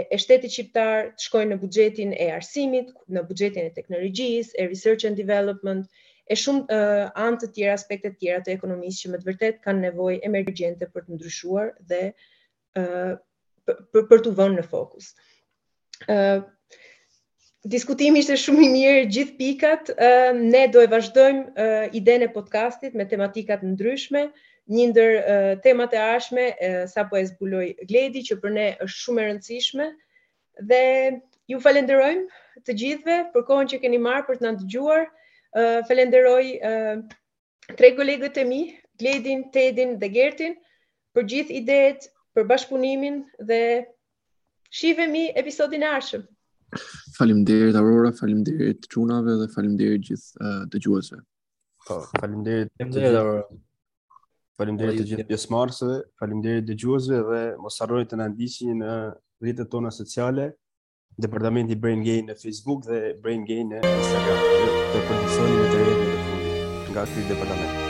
[0.00, 5.06] e shtetit qiptar të shkojnë në bugjetin e arsimit, në bugjetin e teknologjis, e research
[5.10, 5.84] and development,
[6.32, 6.90] e shumë e,
[7.28, 11.04] antë të tjera, aspektet tjera të ekonomisë që më të vërtet kanë nevoj emergjente për
[11.10, 12.84] të ndryshuar dhe e,
[13.68, 15.12] për, për të vënë në fokus.
[17.68, 19.88] Diskutimi ishte shumë i mirë gjithë pikat.
[20.04, 24.22] Uh, ne do e vazhdojmë uh, ehm, idenë e podcastit me tematikat në ndryshme,
[24.76, 28.64] një ndër uh, temat e ashme, uh, sa po e zbuloj gledi, që për ne
[28.86, 29.88] është shumë e rëndësishme.
[30.70, 30.80] Dhe
[31.52, 35.78] ju falenderojmë të gjithve, për kohën që keni marë për të në të gjuar, uh,
[35.90, 37.04] falenderoj uh,
[37.82, 38.62] tre kolegët e mi,
[39.02, 40.56] Gledin, Tedin dhe Gertin,
[41.14, 43.20] për gjithë ideet, për bashkëpunimin
[43.52, 43.62] dhe
[44.80, 46.26] shive mi episodin e arshëm.
[47.16, 51.20] Faleminderit Aurora, faleminderit Çunave dhe faleminderit gjithë uh, dëgjuesve.
[51.86, 53.42] Po, faleminderit Faleminderit Aurora.
[54.58, 58.94] Faleminderit të gjithë pjesëmarrësve, faleminderit dëgjuesve dhe mos harroni të na ndiqni në
[59.40, 60.48] rrjetet tona sociale,
[61.16, 64.46] departamenti Brain Gain në Facebook dhe Brain Gain në Instagram.
[64.94, 67.87] Të përfitoni me të rrjetet nga ky departament.